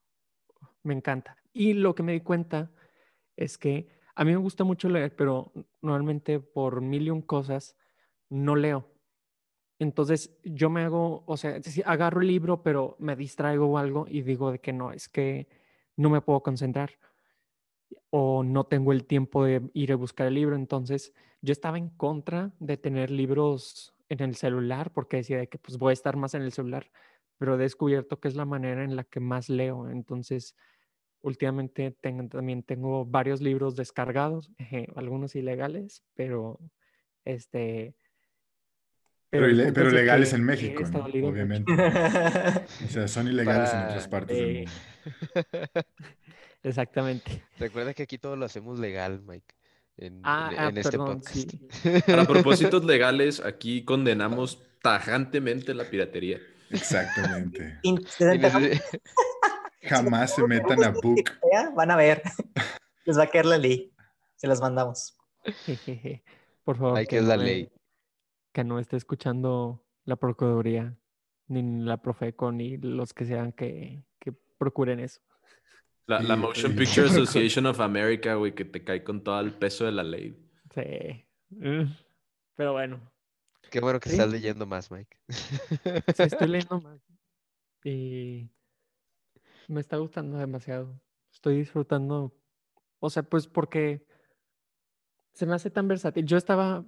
[0.84, 1.38] me encanta.
[1.52, 2.72] Y lo que me di cuenta
[3.36, 5.52] es que a mí me gusta mucho leer, pero
[5.82, 7.76] normalmente por mil y un cosas
[8.30, 8.88] no leo.
[9.80, 14.22] Entonces yo me hago, o sea, agarro el libro, pero me distraigo o algo y
[14.22, 15.48] digo de que no, es que
[15.98, 16.92] no me puedo concentrar
[18.10, 20.56] o no tengo el tiempo de ir a buscar el libro.
[20.56, 25.58] Entonces yo estaba en contra de tener libros en el celular porque decía de que
[25.58, 26.92] pues voy a estar más en el celular,
[27.38, 29.90] pero he descubierto que es la manera en la que más leo.
[29.90, 30.56] Entonces
[31.24, 36.60] últimamente tengo, también tengo varios libros descargados, eh, algunos ilegales, pero
[37.26, 37.96] este...
[39.30, 41.06] Pero, pero de legales que en México, ¿no?
[41.06, 41.72] Obviamente.
[42.86, 45.82] O sea, son ilegales en otras partes del eh, mundo.
[46.64, 47.44] Exactamente.
[47.58, 49.56] Recuerda que aquí todo lo hacemos legal, Mike.
[49.98, 51.36] En, Ah, en- ah, en este perdón, podcast.
[51.36, 52.02] sí.
[52.06, 56.40] Para propósitos legales, aquí condenamos tajantemente la piratería.
[56.70, 57.80] Exactamente.
[59.84, 61.24] Jamás se metan a Book.
[61.54, 62.22] ya, Van a ver.
[63.06, 63.92] Les va a caer la ley.
[64.36, 65.18] Se las mandamos.
[65.66, 66.24] Jejeje.
[66.64, 67.70] Por favor, Hay que es la no, ley.
[68.54, 70.98] que no esté escuchando la Procuraduría,
[71.48, 75.22] ni la Profeco, ni los que sean que, que procuren eso.
[76.08, 79.92] La, Motion Picture Association of America, güey, que te cae con todo el peso de
[79.92, 80.38] la ley.
[80.74, 81.26] Sí.
[81.50, 81.94] Mm.
[82.56, 83.12] Pero bueno,
[83.72, 84.16] Qué bueno que Sí.
[84.16, 85.18] estás leyendo más, Mike.
[85.30, 87.00] sí estoy leyendo más.
[87.84, 88.50] Y
[89.70, 91.00] me está gustando demasiado.
[91.32, 92.34] Estoy disfrutando.
[93.00, 94.06] O sea, pues porque
[95.34, 96.26] se me hace tan versátil.
[96.26, 96.86] Yo estaba,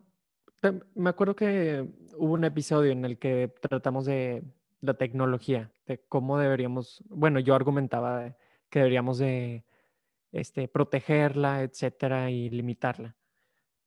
[0.93, 4.43] me acuerdo que hubo un episodio en el que tratamos de
[4.81, 8.35] la tecnología, de cómo deberíamos, bueno, yo argumentaba
[8.69, 9.65] que deberíamos de
[10.31, 13.15] este, protegerla, etcétera, y limitarla.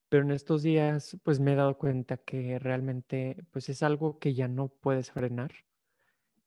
[0.09, 4.34] Pero en estos días, pues me he dado cuenta que realmente, pues es algo que
[4.34, 5.53] ya no puedes frenar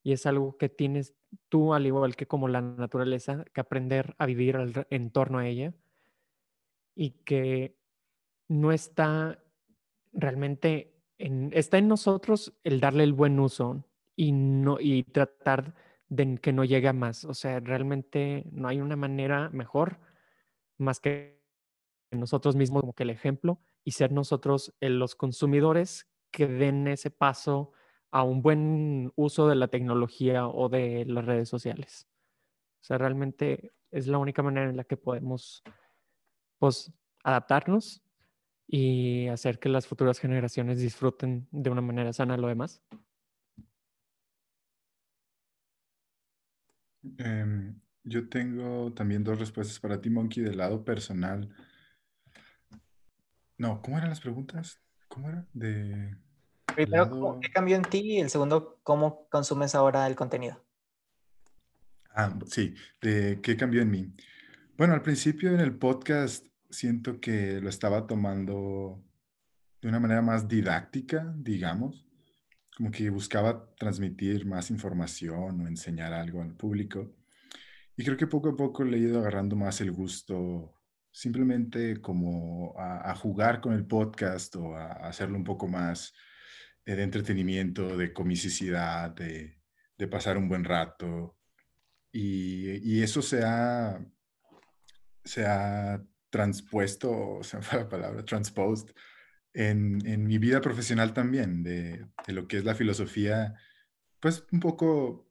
[0.02, 1.14] y es algo que tienes
[1.48, 4.56] tú, al igual que como la naturaleza, que aprender a vivir
[4.90, 5.74] en torno a ella
[6.94, 7.78] y que
[8.48, 9.42] no está
[10.12, 13.84] realmente en, está en nosotros el darle el buen uso
[14.16, 15.74] y no y tratar
[16.08, 17.24] de que no llegue a más.
[17.24, 20.00] O sea, realmente no hay una manera mejor
[20.78, 21.40] más que
[22.10, 27.10] nosotros mismos como que el ejemplo y ser nosotros eh, los consumidores que den ese
[27.10, 27.72] paso
[28.12, 32.06] a un buen uso de la tecnología o de las redes sociales.
[32.82, 35.62] O sea, realmente es la única manera en la que podemos
[36.58, 36.92] pues,
[37.24, 38.02] adaptarnos
[38.66, 42.82] y hacer que las futuras generaciones disfruten de una manera sana lo demás.
[47.18, 51.48] Em, yo tengo también dos respuestas para ti, Monkey, del lado personal.
[53.56, 54.82] No, ¿cómo eran las preguntas?
[55.08, 55.46] ¿Cómo era?
[55.52, 56.16] De
[56.74, 58.00] Primero, lado- ¿cómo- ¿qué cambió en ti?
[58.00, 60.62] Y el segundo, ¿cómo consumes ahora el contenido?
[62.14, 64.14] Ah, sí, de qué cambió en mí.
[64.76, 69.02] Bueno, al principio en el podcast siento que lo estaba tomando
[69.80, 72.06] de una manera más didáctica, digamos,
[72.76, 77.12] como que buscaba transmitir más información o enseñar algo al público.
[77.96, 80.74] Y creo que poco a poco le he ido agarrando más el gusto
[81.10, 86.14] simplemente como a, jugar con el podcast o a, hacerlo un poco más
[86.84, 89.58] de entretenimiento, de comicidad, de,
[90.10, 91.36] pasar un buen rato.
[92.12, 94.04] Y, eso se ha,
[95.24, 98.94] se ha transpuesto, o sea, la palabra, transposed,
[99.54, 103.54] en, en, mi vida profesional también, de, de, lo que es la filosofía,
[104.20, 105.28] pues un poco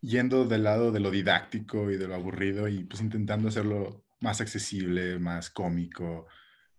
[0.00, 4.40] yendo del lado de lo didáctico y de lo aburrido y pues intentando hacerlo más
[4.40, 6.26] accesible, más cómico,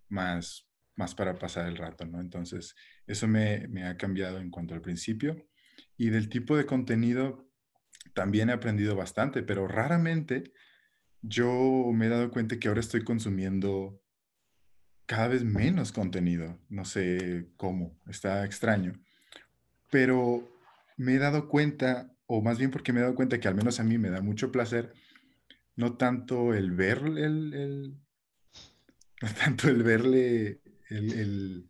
[0.09, 0.67] más,
[1.01, 2.21] más para pasar el rato, ¿no?
[2.21, 2.75] Entonces,
[3.07, 5.47] eso me, ha cambiado en cuanto al principio.
[5.97, 7.49] Y del tipo de contenido,
[8.13, 10.53] también he aprendido bastante, pero raramente
[11.21, 13.99] yo me he dado cuenta que ahora estoy consumiendo
[15.07, 16.59] cada vez menos contenido.
[16.69, 18.93] No sé cómo, está extraño.
[19.89, 20.47] Pero
[20.97, 23.79] me he dado cuenta, o más bien porque me he dado cuenta que al menos
[23.79, 24.93] a mí me da mucho placer
[25.75, 27.97] no tanto el ver el,
[29.21, 31.67] no tanto el verle el,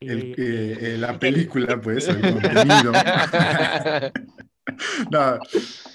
[0.00, 2.92] eh, la película, pues, el contenido.
[5.10, 5.38] no,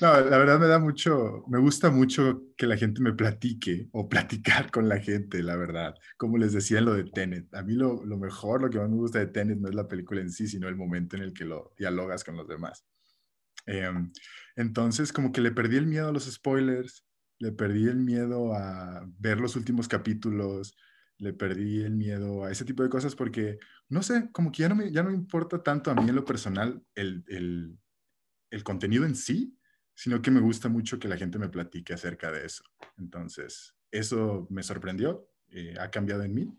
[0.02, 4.10] no, la verdad me da mucho, me gusta mucho que la gente me platique o
[4.10, 5.96] platicar con la gente, la verdad.
[6.18, 8.90] Como les decía en lo de Tenet, a mí lo, lo mejor, lo que más
[8.90, 11.34] me gusta de Tenet no es la película en sí, sino el momento en el
[11.34, 12.86] que lo dialogas con los demás.
[13.66, 14.12] Em,
[14.56, 17.06] entonces, como que le perdí el miedo a los spoilers,
[17.40, 20.76] le perdí el miedo a ver los últimos capítulos,
[21.24, 23.58] le perdí el miedo a ese tipo de cosas porque,
[23.90, 26.26] no sé, como que ya no me, ya no importa tanto a mí en lo
[26.26, 27.78] personal el, el,
[28.52, 29.58] el contenido en sí,
[29.96, 32.64] sino que me gusta mucho que la gente me platique acerca de eso.
[32.98, 36.58] Entonces, eso me sorprendió, eh, ha cambiado en mí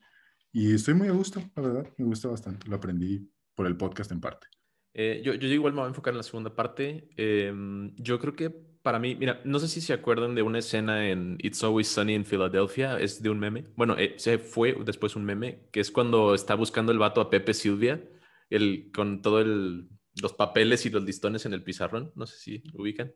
[0.53, 4.11] y estoy muy a gusto, la verdad, me gusta bastante, lo aprendí por el podcast
[4.13, 4.47] en parte.
[4.95, 7.09] Eh, yo, yo igual me voy a enfocar en la segunda parte.
[7.17, 11.09] Em, yo creo que para mí, mira, no sé si se acuerdan de una escena
[11.09, 13.65] en It's Always Sunny en Philadelphia, es de un meme.
[13.77, 17.31] Bueno, eh, se fue después un meme, que es cuando está buscando el vato a
[17.31, 18.07] Pepe Silvia,
[18.51, 19.89] el, con todo el,
[20.21, 23.15] los papeles y los listones en el pizarrón, no sé si lo ubican.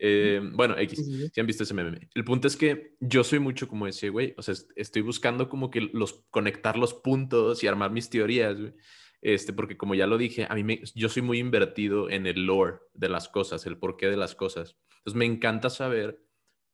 [0.00, 2.08] Eh, bueno, X, si han visto ese meme.
[2.12, 5.70] El punto es que yo soy mucho como ese güey, o sea, estoy buscando como
[5.70, 8.74] que los, conectar los puntos y armar mis teorías, güey.
[9.22, 12.44] Este, porque como ya lo dije, a mí me, yo soy muy invertido en el
[12.44, 14.76] lore de las cosas, el porqué de las cosas.
[15.04, 16.18] Entonces me encanta saber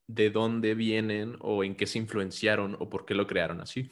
[0.06, 3.90] de dónde vienen o en qué se influenciaron o por qué lo crearon así.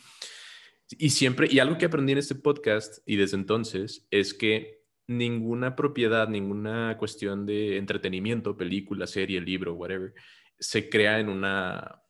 [0.90, 5.74] Y siempre, y algo que aprendí en este podcast y desde entonces es que ninguna
[5.74, 10.14] propiedad, ninguna cuestión de entretenimiento, película, serie, libro, whatever,
[10.58, 12.02] se crea en una,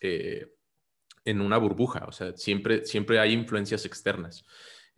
[0.00, 0.54] eh,
[1.24, 2.04] en una burbuja.
[2.06, 4.44] O sea, siempre, siempre hay influencias externas.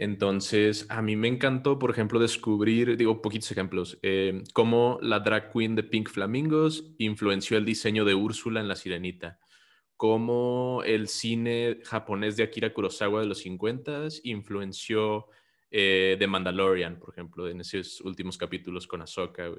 [0.01, 5.53] Entonces, a mí me encantó, por ejemplo, descubrir, digo, poquitos ejemplos, eh, cómo la drag
[5.53, 9.41] queen de Pink Flamingos influenció el diseño de Úrsula en La Sirenita,
[9.97, 15.27] cómo el cine japonés de Akira Kurosawa de los 50 influenció
[15.73, 19.51] eh, The Mandalorian, por ejemplo, en esos últimos capítulos con Ahsoka,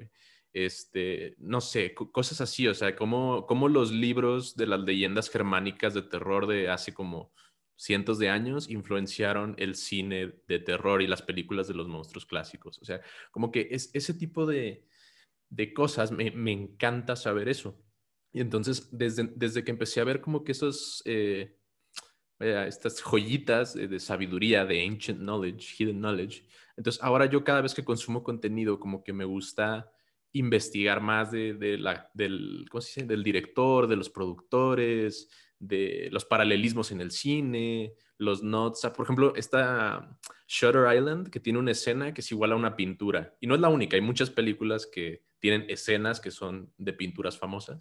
[0.54, 5.92] Este, no sé, cosas así, o sea, cómo, cómo los libros de las leyendas germánicas
[5.92, 7.30] de terror de hace como
[7.80, 12.78] cientos de años influenciaron el cine de terror y las películas de los monstruos clásicos.
[12.82, 13.00] O sea,
[13.30, 14.86] como que es ese tipo de,
[15.74, 17.82] cosas, me, encanta saber eso.
[18.32, 21.56] Y entonces, desde, desde que empecé a ver como que esos, eh,
[22.38, 27.82] estas joyitas de, sabiduría, de ancient knowledge, hidden knowledge, entonces ahora yo cada vez que
[27.82, 29.90] consumo contenido, como que me gusta
[30.32, 33.08] investigar más de, la, del, ¿cómo se dice?
[33.08, 38.90] del director, de los productores, de los paralelismos en el cine, los notes.
[38.90, 43.36] Por ejemplo, esta Shutter Island, que tiene una escena que es igual a una pintura.
[43.40, 47.38] Y no es la única, hay muchas películas que tienen escenas que son de pinturas
[47.38, 47.80] famosas.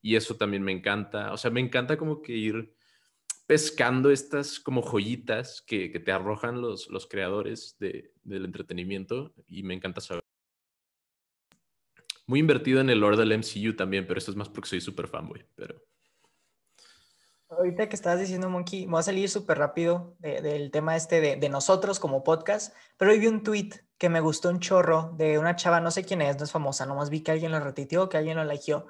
[0.00, 1.32] Y eso también me encanta.
[1.32, 2.72] O sea, me encanta como que ir
[3.46, 9.34] pescando estas como joyitas que, te arrojan los, los creadores del entretenimiento.
[9.48, 10.22] Y me encanta saber.
[12.28, 15.08] Muy invertido en el lore del MCU también, pero eso es más porque soy súper
[15.08, 15.44] fanboy.
[15.56, 15.82] Pero...
[17.48, 21.48] Ahorita que estabas diciendo, Monkey, me voy a salir súper rápido del tema este de,
[21.48, 25.54] nosotros como podcast, pero hoy vi un tweet que me gustó un chorro de una
[25.54, 28.16] chava, no sé quién es, no es famosa, nomás vi que alguien lo retitió, que
[28.16, 28.86] alguien lo likeó,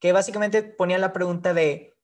[0.00, 1.96] que básicamente ponía la pregunta de,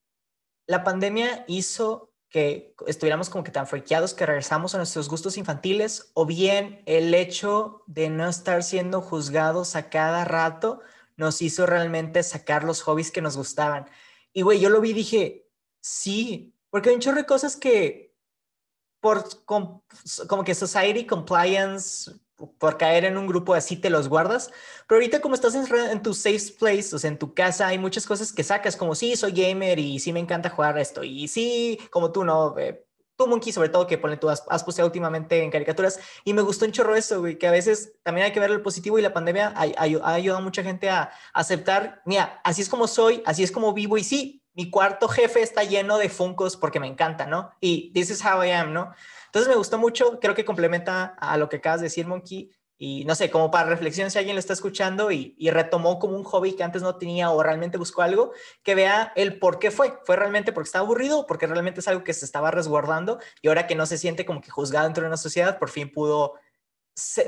[0.66, 6.12] ¿la pandemia hizo que estuviéramos como que tan frequeados que regresamos a nuestros gustos infantiles
[6.14, 10.80] o bien el hecho de no estar siendo juzgados a cada rato
[11.16, 13.86] nos hizo realmente sacar los hobbies que nos gustaban?
[14.32, 15.49] Y güey, yo lo vi y dije,
[15.80, 18.14] sí, Porque hay un chorro de cosas que
[19.00, 19.82] por com-
[20.28, 22.10] como que society compliance,
[22.58, 24.50] por caer en un grupo así te los guardas.
[24.88, 27.78] Pero ahorita como estás en, en tu safe place, o sea, en tu casa, hay
[27.78, 31.04] muchas cosas que sacas, como sí, soy gamer y sí me encanta jugar esto.
[31.04, 32.56] Y sí, como tú, ¿no?
[32.58, 36.00] Eh, tú, Monkey, sobre todo, que pone, tú has, has posteado últimamente en caricaturas.
[36.24, 38.62] Y me gustó un chorro eso, güey, que a veces también hay que ver el
[38.62, 42.62] positivo y la pandemia ha, ha- ha ayudado a mucha gente a aceptar, mira, así
[42.62, 46.08] es como soy, así es como vivo y sí, mi cuarto jefe está lleno de
[46.08, 47.52] funcos porque me encanta, ¿no?
[47.60, 48.92] Y this is how I am, ¿no?
[49.26, 52.50] Entonces me gustó mucho, creo que complementa a lo que acabas de decir, Monkey,
[52.82, 56.24] y no sé, como para reflexión si alguien lo está escuchando y, retomó como un
[56.24, 58.32] hobby que antes no tenía o realmente buscó algo,
[58.62, 59.98] que vea el por qué fue.
[60.06, 63.66] ¿Fue realmente porque estaba aburrido porque realmente es algo que se estaba resguardando y ahora
[63.66, 66.36] que no se siente como que juzgado dentro de una sociedad, por fin pudo,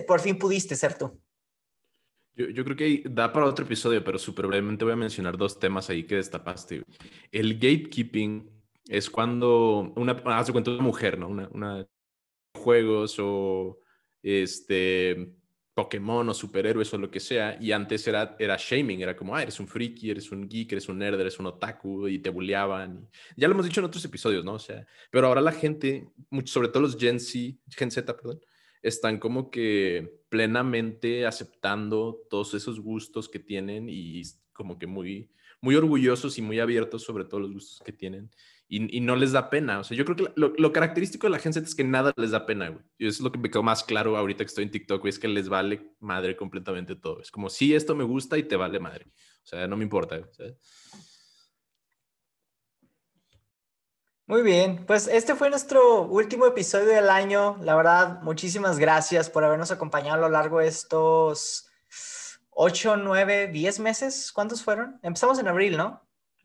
[0.08, 1.20] por fin pudiste ser tú?
[2.34, 5.58] Yo, yo creo que da para otro episodio, pero súper brevemente voy a mencionar dos
[5.58, 6.82] temas ahí que destapaste.
[7.30, 8.50] El gatekeeping
[8.88, 11.28] es cuando una, haz de cuenta, una mujer, ¿no?
[11.28, 11.86] Una, una
[12.54, 13.78] juegos o
[14.22, 15.34] este
[15.74, 19.42] Pokémon o superhéroes o lo que sea, y antes era, era shaming, era como, ah,
[19.42, 23.08] eres un friki, eres un geek, eres un nerd, eres un otaku, y te bulleaban.
[23.36, 24.54] Ya lo hemos dicho en otros episodios, ¿no?
[24.54, 26.06] O sea, pero ahora la gente,
[26.44, 28.40] sobre todo los Gen Z, Gen Z, perdón,
[28.82, 34.22] están como que plenamente aceptando todos esos gustos que tienen y
[34.52, 35.30] como que muy,
[35.60, 38.30] muy orgullosos y muy abiertos sobre todos los gustos que tienen
[38.68, 39.80] y, y no les da pena.
[39.80, 42.30] O sea, yo creo que lo, lo característico de la gente es que nada les
[42.30, 42.82] da pena, güey.
[42.96, 45.18] Y eso es lo que me quedó más claro ahorita que estoy en TikTok, es
[45.18, 47.20] que les vale madre completamente todo.
[47.20, 49.06] Es como, sí, esto me gusta y te vale madre.
[49.44, 50.26] O sea, no me importa.
[54.26, 57.56] Muy bien, pues este fue nuestro último episodio del año.
[57.60, 61.68] La verdad, muchísimas gracias por habernos acompañado a lo largo de estos
[62.50, 64.30] 8, 9, 10 meses.
[64.32, 65.00] ¿Cuántos fueron?
[65.02, 66.00] Empezamos en abril, ¿no?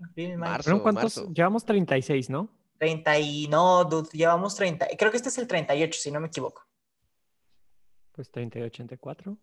[0.10, 0.38] Abril.
[0.38, 0.64] Marzo.
[0.64, 1.18] ¿Fueron cuántos?
[1.18, 1.34] marzo.
[1.34, 2.50] Llevamos 36, ¿no?
[2.80, 4.88] 30 y no, dude, llevamos 30.
[4.98, 6.68] Creo que este es el 38, si no me equivoco.
[8.12, 9.38] Pues 30 y 84.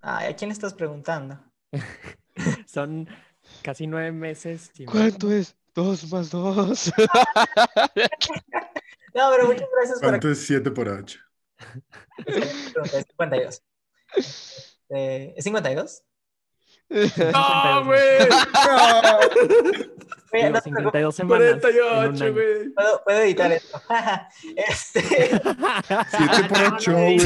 [0.00, 1.40] Ay, ¿a quién le estás preguntando?
[2.66, 3.08] Son
[3.62, 4.70] casi nueve meses.
[4.86, 5.56] ¿Cuánto es?
[5.76, 6.90] Dos más dos.
[9.14, 11.18] No, pero muchas gracias por ¿Cuánto es 7 por 8?
[12.74, 13.00] preguntar.
[13.00, 13.62] Es 52.
[14.90, 16.02] Eh, ¿Es 52?
[17.32, 18.00] ¡No, güey!
[20.32, 21.48] No preocupes, 52 semanas.
[21.48, 22.32] en un 48, año.
[22.34, 22.68] güey.
[22.74, 23.80] puedo, puedo editar esto.
[24.68, 25.40] este, 7
[26.50, 27.16] por 8, güey.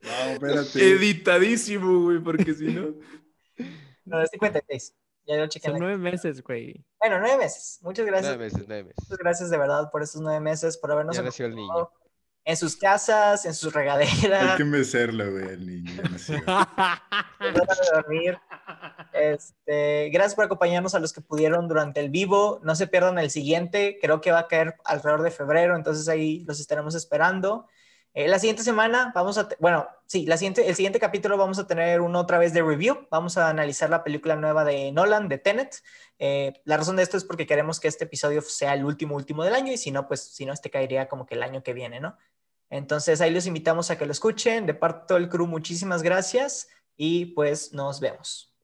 [0.00, 0.90] No, espérate.
[0.90, 2.94] Editadísimo, güey, porque si no.
[4.04, 4.94] no, es 56.
[5.26, 5.68] Ya lo chequé.
[5.70, 6.84] Son nueve meses, güey.
[7.00, 7.78] Bueno, nueve meses.
[7.82, 8.36] Muchas gracias.
[8.36, 9.04] Nueve meses, nueve meses.
[9.04, 11.70] Muchas gracias de verdad por esos nueve meses, por habernos Ya nació el niño.
[11.72, 12.04] acompañado
[12.46, 16.02] en sus casas, en sus Hay regaderas, que mecerlo, güey, el niño.
[17.94, 18.38] dormir.
[19.12, 22.60] Este, gracias por acompañarnos a los que pudieron durante el vivo.
[22.62, 23.98] No se pierdan el siguiente.
[24.00, 27.66] Creo que va a caer alrededor de febrero, entonces ahí los estaremos esperando.
[28.16, 31.66] Eh, la siguiente semana vamos a, bueno, sí, la siguiente, el siguiente capítulo vamos a
[31.66, 33.08] tener uno otra vez de review.
[33.10, 35.82] Vamos a analizar la película nueva de Nolan, de Tenet.
[36.20, 39.42] Eh, la razón de esto es porque queremos que este episodio sea el último, último
[39.42, 41.72] del año y si no, pues si no, este caería como que el año que
[41.72, 42.16] viene, ¿no?
[42.70, 44.64] Entonces ahí los invitamos a que lo escuchen.
[44.64, 48.54] De parte de todo el crew, muchísimas gracias y pues nos vemos.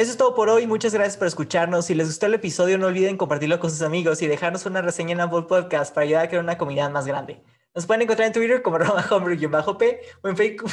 [0.00, 0.66] Eso es todo por hoy.
[0.66, 1.84] Muchas gracias por escucharnos.
[1.84, 5.12] Si les gustó el episodio, no olviden compartirlo con sus amigos y dejarnos una reseña
[5.12, 7.44] en Apple Podcast para ayudar a crear una comunidad más grande.
[7.74, 10.70] Nos pueden encontrar en Twitter como arroba homebrew-p o en Facebook.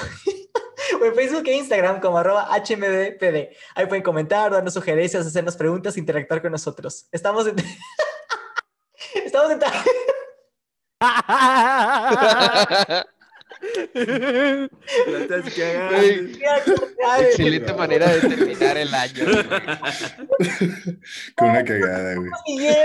[1.02, 3.50] o en Facebook e Instagram como arroba hmbdpd.
[3.76, 7.10] Ahí pueden comentar, darnos sugerencias, hacernos preguntas, interactuar con nosotros.
[7.12, 7.58] Estamos en...
[9.26, 9.60] Estamos en...
[17.02, 19.26] La Excelente manera de terminar el año.
[19.26, 21.00] güey.
[21.36, 22.30] Con una cagada, güey.
[22.48, 22.78] Miguel.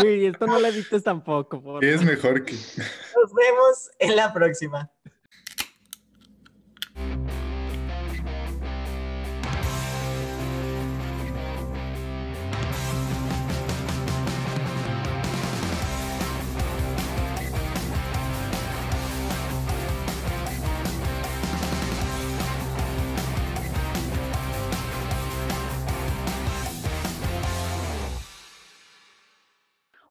[0.00, 2.54] Güey, esto no lo edites tampoco, por ¿Qué es mejor que.?
[2.54, 4.90] Nos vemos en la próxima.